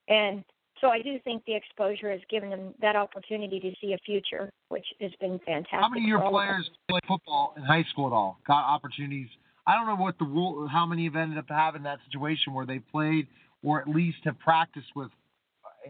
[0.08, 0.44] And
[0.80, 4.52] so I do think the exposure has given them that opportunity to see a future,
[4.70, 5.80] which has been fantastic.
[5.80, 6.48] How many of your for all of us.
[6.48, 8.40] players play football in high school at all?
[8.48, 9.28] Got opportunities?
[9.66, 12.66] I don't know what the rule, how many have ended up having that situation where
[12.66, 13.28] they played
[13.64, 15.10] or at least have practiced with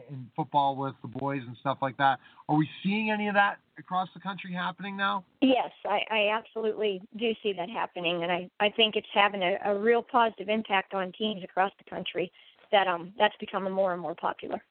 [0.10, 2.20] in football with the boys and stuff like that.
[2.50, 5.24] Are we seeing any of that across the country happening now?
[5.42, 9.58] Yes, I, I absolutely do see that happening, and I, I think it's having a,
[9.66, 12.32] a real positive impact on teams across the country.
[12.72, 14.62] That um that's becoming more and more popular.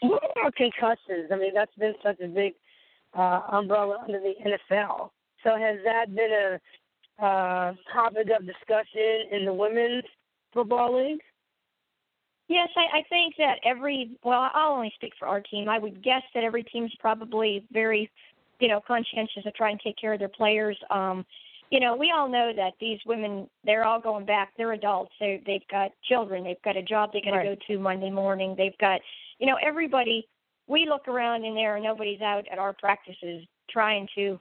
[0.00, 1.30] What about concussions?
[1.32, 2.54] I mean, that's been such a big
[3.14, 5.10] uh, umbrella under the NFL.
[5.44, 6.30] So has that been
[7.20, 10.04] a uh, topic of discussion in the women's
[10.52, 11.20] football league?
[12.52, 15.70] Yes, I, I think that every well, I'll only speak for our team.
[15.70, 18.10] I would guess that every team's probably very,
[18.60, 20.76] you know, conscientious of trying to take care of their players.
[20.90, 21.24] Um,
[21.70, 24.52] you know, we all know that these women, they're all going back.
[24.58, 25.12] They're adults.
[25.18, 26.44] They they've got children.
[26.44, 27.58] They've got a job they got to Right.
[27.58, 28.54] go to Monday morning.
[28.54, 29.00] They've got,
[29.38, 30.28] you know, everybody.
[30.66, 34.38] We look around in there, and nobody's out at our practices trying to,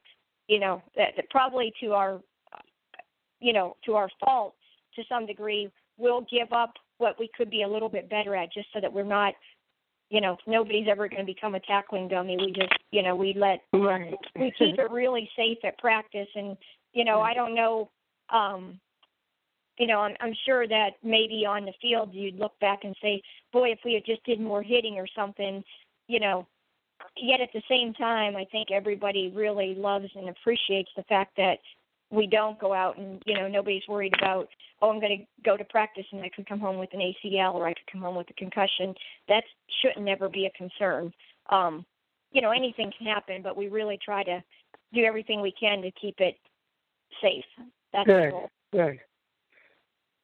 [0.49, 2.19] you know, that, that probably to our,
[3.39, 4.53] you know, to our fault
[4.95, 5.71] to some degree.
[5.97, 8.93] We'll give up what we could be a little bit better at, just so that
[8.93, 9.33] we're not,
[10.09, 12.37] you know, nobody's ever going to become a tackling dummy.
[12.37, 14.17] We just, you know, we let Right.
[14.35, 16.55] we keep it really safe at practice and
[16.93, 17.89] you know i don't know
[18.29, 18.79] um
[19.77, 23.21] you know i'm i'm sure that maybe on the field you'd look back and say
[23.51, 25.63] boy if we had just did more hitting or something
[26.07, 26.45] you know
[27.17, 31.57] yet at the same time i think everybody really loves and appreciates the fact that
[32.11, 34.47] we don't go out and you know nobody's worried about
[34.81, 37.53] oh i'm going to go to practice and i could come home with an acl
[37.55, 38.93] or i could come home with a concussion
[39.27, 39.43] that
[39.81, 41.11] shouldn't never be a concern
[41.49, 41.85] um
[42.31, 44.43] you know anything can happen but we really try to
[44.93, 46.35] do everything we can to keep it
[47.21, 47.45] safe
[47.93, 48.31] that's the Good.
[48.31, 48.99] goal Good.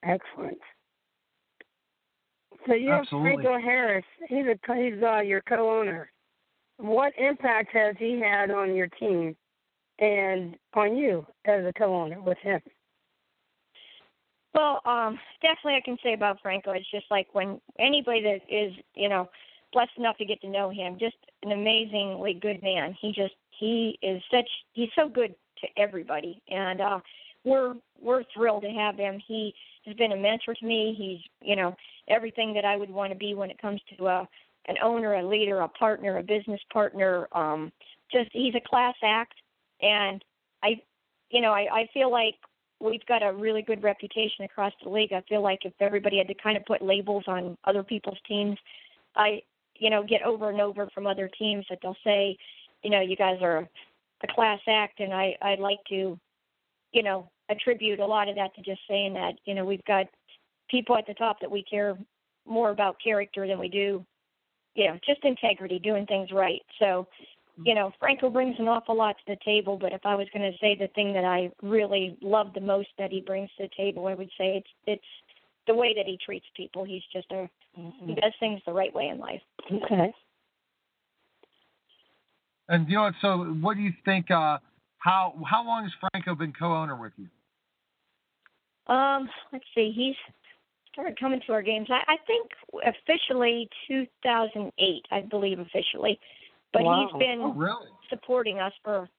[0.04, 0.58] Excellent.
[2.66, 3.30] So you Absolutely.
[3.30, 4.06] have Franco Harris.
[4.28, 6.12] He's a he's uh, your co-owner.
[6.78, 9.36] What impact has he had on your team
[10.00, 12.62] and on you as a co-owner with him?
[14.54, 18.74] Well, um, definitely I can say about Franco, it's just like when anybody that is,
[18.96, 19.30] you know,
[19.72, 22.96] blessed enough to get to know him, just an amazingly good man.
[23.00, 27.00] He just he is such he's so good to everybody and uh
[27.44, 29.22] we're we're thrilled to have him.
[29.28, 29.54] He
[29.86, 30.96] has been a mentor to me.
[30.98, 31.76] He's, you know,
[32.08, 34.28] everything that I would want to be when it comes to a
[34.68, 37.28] an owner, a leader, a partner, a business partner.
[37.34, 37.72] Um
[38.12, 39.36] just he's a class act
[39.82, 40.24] and
[40.64, 40.82] I
[41.30, 42.36] you know, I, I feel like
[42.80, 45.14] we've got a really good reputation across the league.
[45.14, 48.58] I feel like if everybody had to kind of put labels on other people's teams,
[49.16, 49.42] I,
[49.76, 52.38] you know, get over and over from other teams that they'll say,
[52.84, 53.68] you know, you guys are
[54.24, 56.20] a class act, and I I like to,
[56.92, 60.06] you know, attribute a lot of that to just saying that you know we've got
[60.70, 61.98] people at the top that we care
[62.46, 64.06] more about character than we do,
[64.76, 66.62] you know, just integrity, doing things right.
[66.80, 67.08] So
[67.64, 70.52] you know, Franco brings an awful lot to the table, but if I was going
[70.52, 73.70] to say the thing that I really love the most that he brings to the
[73.76, 75.04] table, I would say it's it's
[75.66, 76.84] the way that he treats people.
[76.84, 77.50] He's just a
[78.06, 79.42] he does things the right way in life.
[79.72, 80.14] Okay.
[82.70, 83.12] And you know?
[83.22, 84.30] So, what do you think?
[84.30, 84.60] Uh,
[85.00, 87.28] how how long has Franco been co-owner with you?
[88.94, 90.16] Um, let's see, he's
[90.94, 91.88] started coming to our games.
[91.90, 92.50] I, I think
[92.86, 96.20] officially 2008, I believe officially,
[96.78, 97.10] but Wow.
[97.12, 97.88] he's been Oh, really?
[98.10, 99.10] supporting us for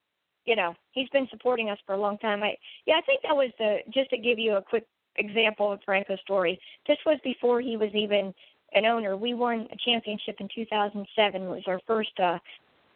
[0.44, 2.54] you know he's been supporting us for a long time i
[2.86, 4.86] yeah i think that was the just to give you a quick
[5.16, 8.32] example of franco's story this was before he was even
[8.74, 12.38] an owner we won a championship in 2007 it was our first uh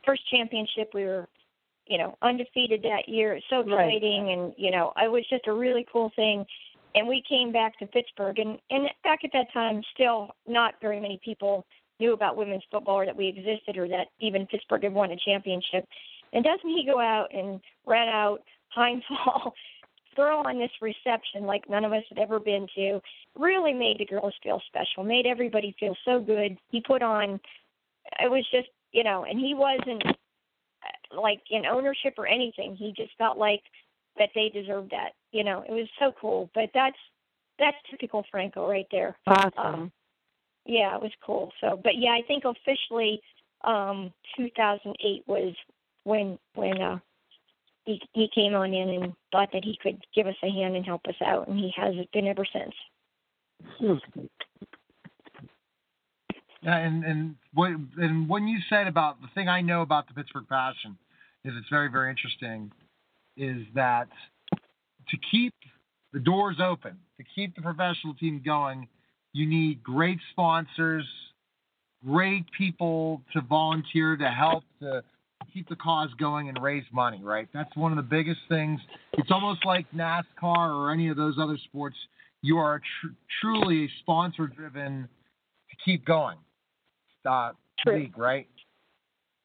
[0.06, 1.28] first championship we were
[1.86, 3.96] you know undefeated that year it's so Right.
[3.96, 6.46] exciting and you know it was just a really cool thing
[6.94, 11.00] and we came back to pittsburgh and and back at that time still not very
[11.00, 11.66] many people
[12.00, 15.16] knew about women's football or that we existed or that even Pittsburgh had won a
[15.16, 15.86] championship.
[16.32, 18.38] And doesn't he go out and rent out
[18.68, 19.54] Heinz Hall,
[20.16, 23.00] throw on this reception like none of us had ever been to?
[23.38, 26.56] Really made the girls feel special, made everybody feel so good.
[26.70, 27.40] He put on,
[28.20, 32.76] it was just, you know, and he wasn't uh, like in ownership or anything.
[32.76, 33.62] He just felt like
[34.18, 35.12] that they deserved that.
[35.30, 36.50] You know, it was so cool.
[36.54, 36.96] But that's
[37.58, 39.16] that's typical Franco right there.
[39.26, 39.52] Awesome.
[39.56, 39.92] Um,
[40.64, 41.52] yeah, it was cool.
[41.60, 43.20] So, but yeah, I think officially,
[43.64, 45.54] um, 2008 was
[46.04, 46.98] when when uh,
[47.84, 50.84] he he came on in and thought that he could give us a hand and
[50.84, 52.74] help us out, and he has been ever since.
[53.78, 54.20] Hmm.
[56.62, 60.14] Yeah, and and what and when you said about the thing I know about the
[60.14, 60.96] Pittsburgh Passion
[61.44, 62.70] is it's very very interesting,
[63.36, 64.08] is that
[65.08, 65.54] to keep
[66.12, 68.86] the doors open, to keep the professional team going,
[69.32, 71.04] you need great sponsors,
[72.04, 75.02] great people to volunteer to help to
[75.52, 77.48] keep the cause going and raise money, right?
[77.52, 78.80] That's one of the biggest things.
[79.14, 81.96] It's almost like NASCAR or any of those other sports.
[82.42, 85.08] You are tr- truly a sponsor driven
[85.70, 86.36] to keep going
[87.28, 87.52] uh,
[87.86, 88.48] league, right?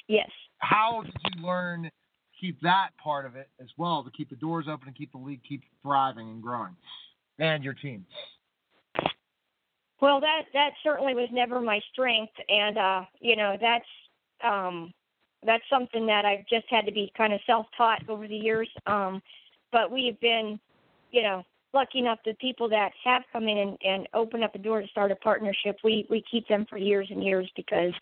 [0.07, 0.29] Yes.
[0.59, 1.91] How did you learn to
[2.39, 5.17] keep that part of it as well, to keep the doors open and keep the
[5.17, 6.75] league keep thriving and growing,
[7.39, 8.05] and your team?
[9.99, 13.85] Well, that that certainly was never my strength, and uh, you know that's
[14.43, 14.93] um,
[15.45, 18.69] that's something that I've just had to be kind of self-taught over the years.
[18.85, 19.21] Um,
[19.71, 20.59] but we've been,
[21.11, 21.43] you know,
[21.73, 24.87] lucky enough that people that have come in and, and open up the door to
[24.87, 27.93] start a partnership, we we keep them for years and years because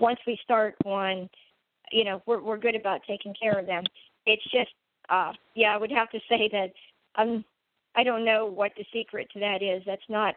[0.00, 1.28] once we start one,
[1.92, 3.84] you know, we're we're good about taking care of them.
[4.26, 4.70] It's just,
[5.08, 6.72] uh, yeah, I would have to say that
[7.16, 7.44] um,
[7.96, 9.82] I don't know what the secret to that is.
[9.86, 10.34] That's not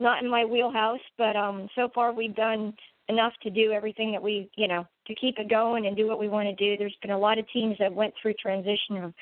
[0.00, 2.74] not in my wheelhouse, but um, so far we've done
[3.08, 6.20] enough to do everything that we, you know, to keep it going and do what
[6.20, 6.76] we want to do.
[6.76, 9.14] There's been a lot of teams that went through transition of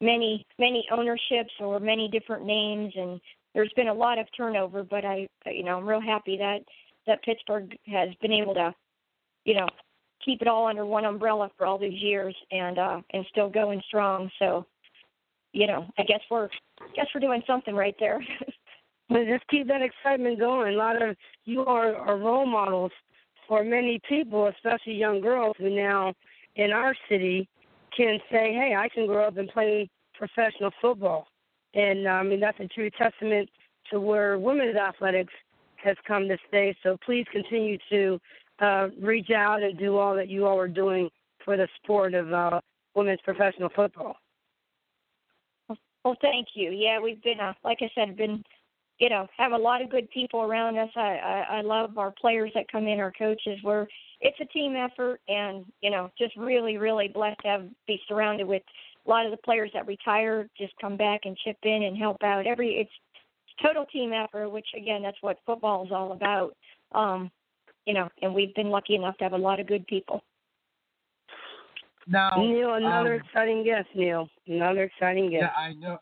[0.00, 3.20] many many ownerships or many different names, and
[3.54, 4.82] there's been a lot of turnover.
[4.82, 6.60] But I, you know, I'm real happy that
[7.06, 8.74] that Pittsburgh has been able to,
[9.44, 9.68] you know,
[10.24, 13.82] keep it all under one umbrella for all these years and uh and still going
[13.86, 14.30] strong.
[14.38, 14.66] So,
[15.52, 16.48] you know, I guess we're
[16.80, 18.24] I guess we're doing something right there.
[19.08, 20.74] But just keep that excitement going.
[20.74, 22.92] A lot of you are, are role models
[23.46, 26.14] for many people, especially young girls who now
[26.56, 27.48] in our city
[27.96, 31.28] can say, "Hey, I can grow up and play professional football."
[31.74, 33.48] And uh, I mean that's a true testament
[33.90, 35.32] to where women's athletics
[35.76, 36.74] has come this day.
[36.82, 38.18] So please continue to
[38.60, 41.10] uh, reach out and do all that you all are doing
[41.44, 42.60] for the sport of uh,
[42.94, 44.16] women's professional football.
[46.04, 46.70] Well, thank you.
[46.70, 48.42] Yeah, we've been, uh, like I said, been
[48.98, 50.90] you know have a lot of good people around us.
[50.96, 53.58] I, I I love our players that come in, our coaches.
[53.62, 53.86] We're
[54.20, 58.46] it's a team effort, and you know just really really blessed to have be surrounded
[58.46, 58.62] with
[59.06, 62.22] a lot of the players that retire just come back and chip in and help
[62.22, 62.46] out.
[62.46, 62.90] Every it's
[63.62, 66.56] total team effort, which again that's what football is all about.
[66.92, 67.30] Um,
[67.86, 70.22] you know, and we've been lucky enough to have a lot of good people.
[72.06, 73.88] Now, Neil, another um, exciting guest.
[73.94, 75.44] Neil, another exciting guest.
[75.56, 75.98] Yeah, I know.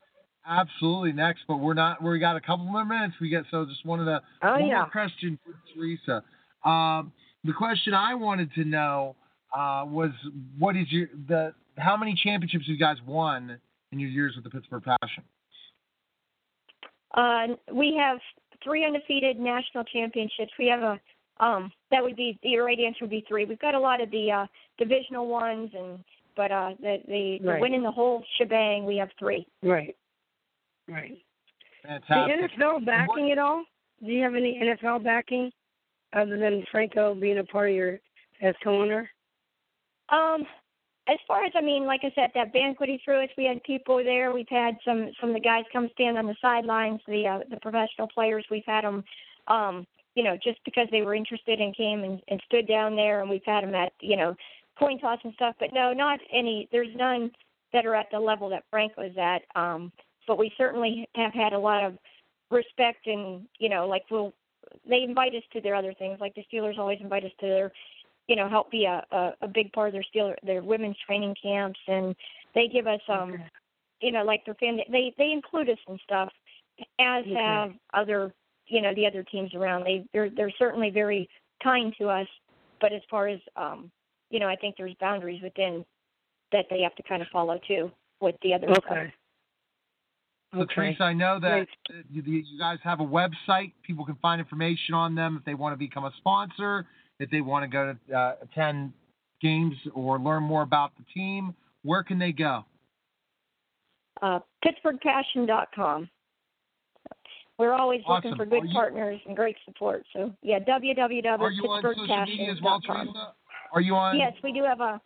[0.46, 1.12] Absolutely.
[1.12, 2.02] Next, but we're not.
[2.02, 3.14] We got a couple more minutes.
[3.20, 4.76] We get so just wanted to Oh, one yeah.
[4.78, 6.22] more question for Teresa.
[6.68, 7.12] Um,
[7.44, 9.16] the question I wanted to know
[9.56, 10.10] uh, was,
[10.58, 13.58] what is your the how many championships you guys won
[13.92, 15.24] in your years with the Pittsburgh Passion?
[17.14, 18.18] Uh, we have
[18.64, 20.52] three undefeated national championships.
[20.58, 21.00] We have a
[21.44, 23.44] um, that would be the right answer would be three.
[23.44, 24.46] We've got a lot of the uh,
[24.78, 25.98] divisional ones, and
[26.36, 29.46] but uh, the the, the winning the whole shebang, we have three.
[29.62, 29.96] Right.
[30.88, 31.18] Right.
[31.82, 32.50] Fantastic.
[32.58, 33.64] The NFL backing it all?
[34.04, 35.50] Do you have any NFL backing
[36.12, 37.98] other than Franco being a part of your
[38.40, 39.08] as co-owner?
[40.08, 40.44] Um,
[41.08, 43.62] as far as I mean, like I said, that banquet he threw us, we had
[43.64, 44.32] people there.
[44.32, 47.00] We've had some some of the guys come stand on the sidelines.
[47.06, 49.02] The uh, the professional players, we've had them,
[49.48, 53.20] um, you know, just because they were interested and came and, and stood down there,
[53.20, 54.36] and we've had them at you know
[54.78, 55.56] coin toss and stuff.
[55.58, 56.68] But no, not any.
[56.70, 57.30] There's none
[57.72, 59.42] that are at the level that Frank was at.
[59.60, 59.90] Um,
[60.26, 61.98] but we certainly have had a lot of
[62.50, 64.32] respect and you know, like we'll
[64.88, 66.18] they invite us to their other things.
[66.20, 67.72] Like the Steelers always invite us to their
[68.28, 71.34] you know, help be a, a, a big part of their Steeler their women's training
[71.42, 72.14] camps and
[72.54, 73.38] they give us um
[74.00, 76.30] you know, like their family they they include us in stuff
[76.98, 77.34] as Okay.
[77.34, 78.32] have other
[78.68, 79.84] you know, the other teams around.
[79.84, 81.28] They they're they're certainly very
[81.62, 82.28] kind to us,
[82.80, 83.90] but as far as um
[84.30, 85.84] you know, I think there's boundaries within
[86.52, 88.70] that they have to kind of follow too with the other.
[88.70, 88.78] Okay.
[88.88, 89.21] So
[90.54, 90.74] Okay.
[90.74, 91.66] Teresa, I know that
[92.10, 93.72] you, you guys have a website.
[93.82, 96.86] People can find information on them if they want to become a sponsor,
[97.18, 98.92] if they want to go to uh, attend
[99.40, 101.54] games or learn more about the team.
[101.82, 102.64] Where can they go?
[104.22, 106.08] uh, PittsburghPassion.com.
[107.58, 110.04] We're always looking for good you- partners and great support.
[110.12, 113.16] So yeah, Are you on social media as well, www.pittsburghpassion.com.
[113.74, 114.18] Are you on?
[114.18, 115.00] Yes, we do have a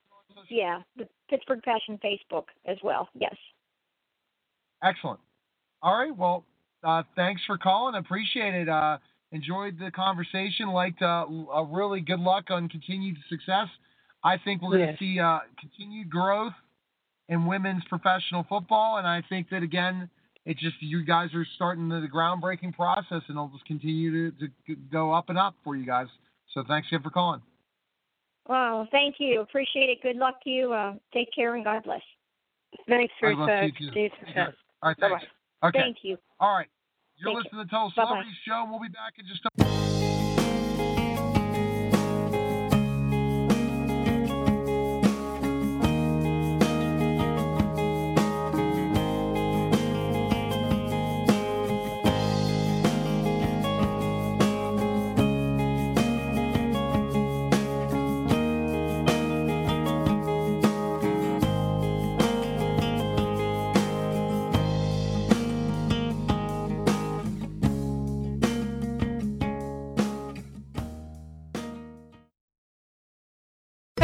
[0.48, 3.08] yeah the Pittsburgh Passion Facebook as well.
[3.14, 3.34] Yes.
[4.82, 5.20] Excellent.
[5.82, 6.16] All right.
[6.16, 6.44] Well,
[6.82, 7.94] uh, thanks for calling.
[7.94, 8.68] I appreciate it.
[8.68, 8.98] Uh,
[9.32, 10.68] enjoyed the conversation.
[10.68, 13.68] Liked uh, a really good luck on continued success.
[14.24, 16.52] I think we're going to see uh, continued growth
[17.28, 20.08] in women's professional football, and I think that again,
[20.44, 24.48] it just you guys are starting the, the groundbreaking process, and it'll just continue to,
[24.68, 26.06] to go up and up for you guys.
[26.54, 27.42] So thanks again for calling.
[28.48, 29.40] Well, thank you.
[29.40, 30.02] Appreciate it.
[30.02, 30.72] Good luck to you.
[30.72, 32.00] Uh, take care and God bless.
[32.88, 34.52] Thanks for I Stay success.
[34.82, 35.24] All right, thanks.
[35.68, 35.78] Okay.
[35.78, 36.16] Thank you.
[36.38, 36.68] All right.
[37.16, 38.66] You're Thank listening to the Total Celebrity Show.
[38.68, 39.85] We'll be back in just a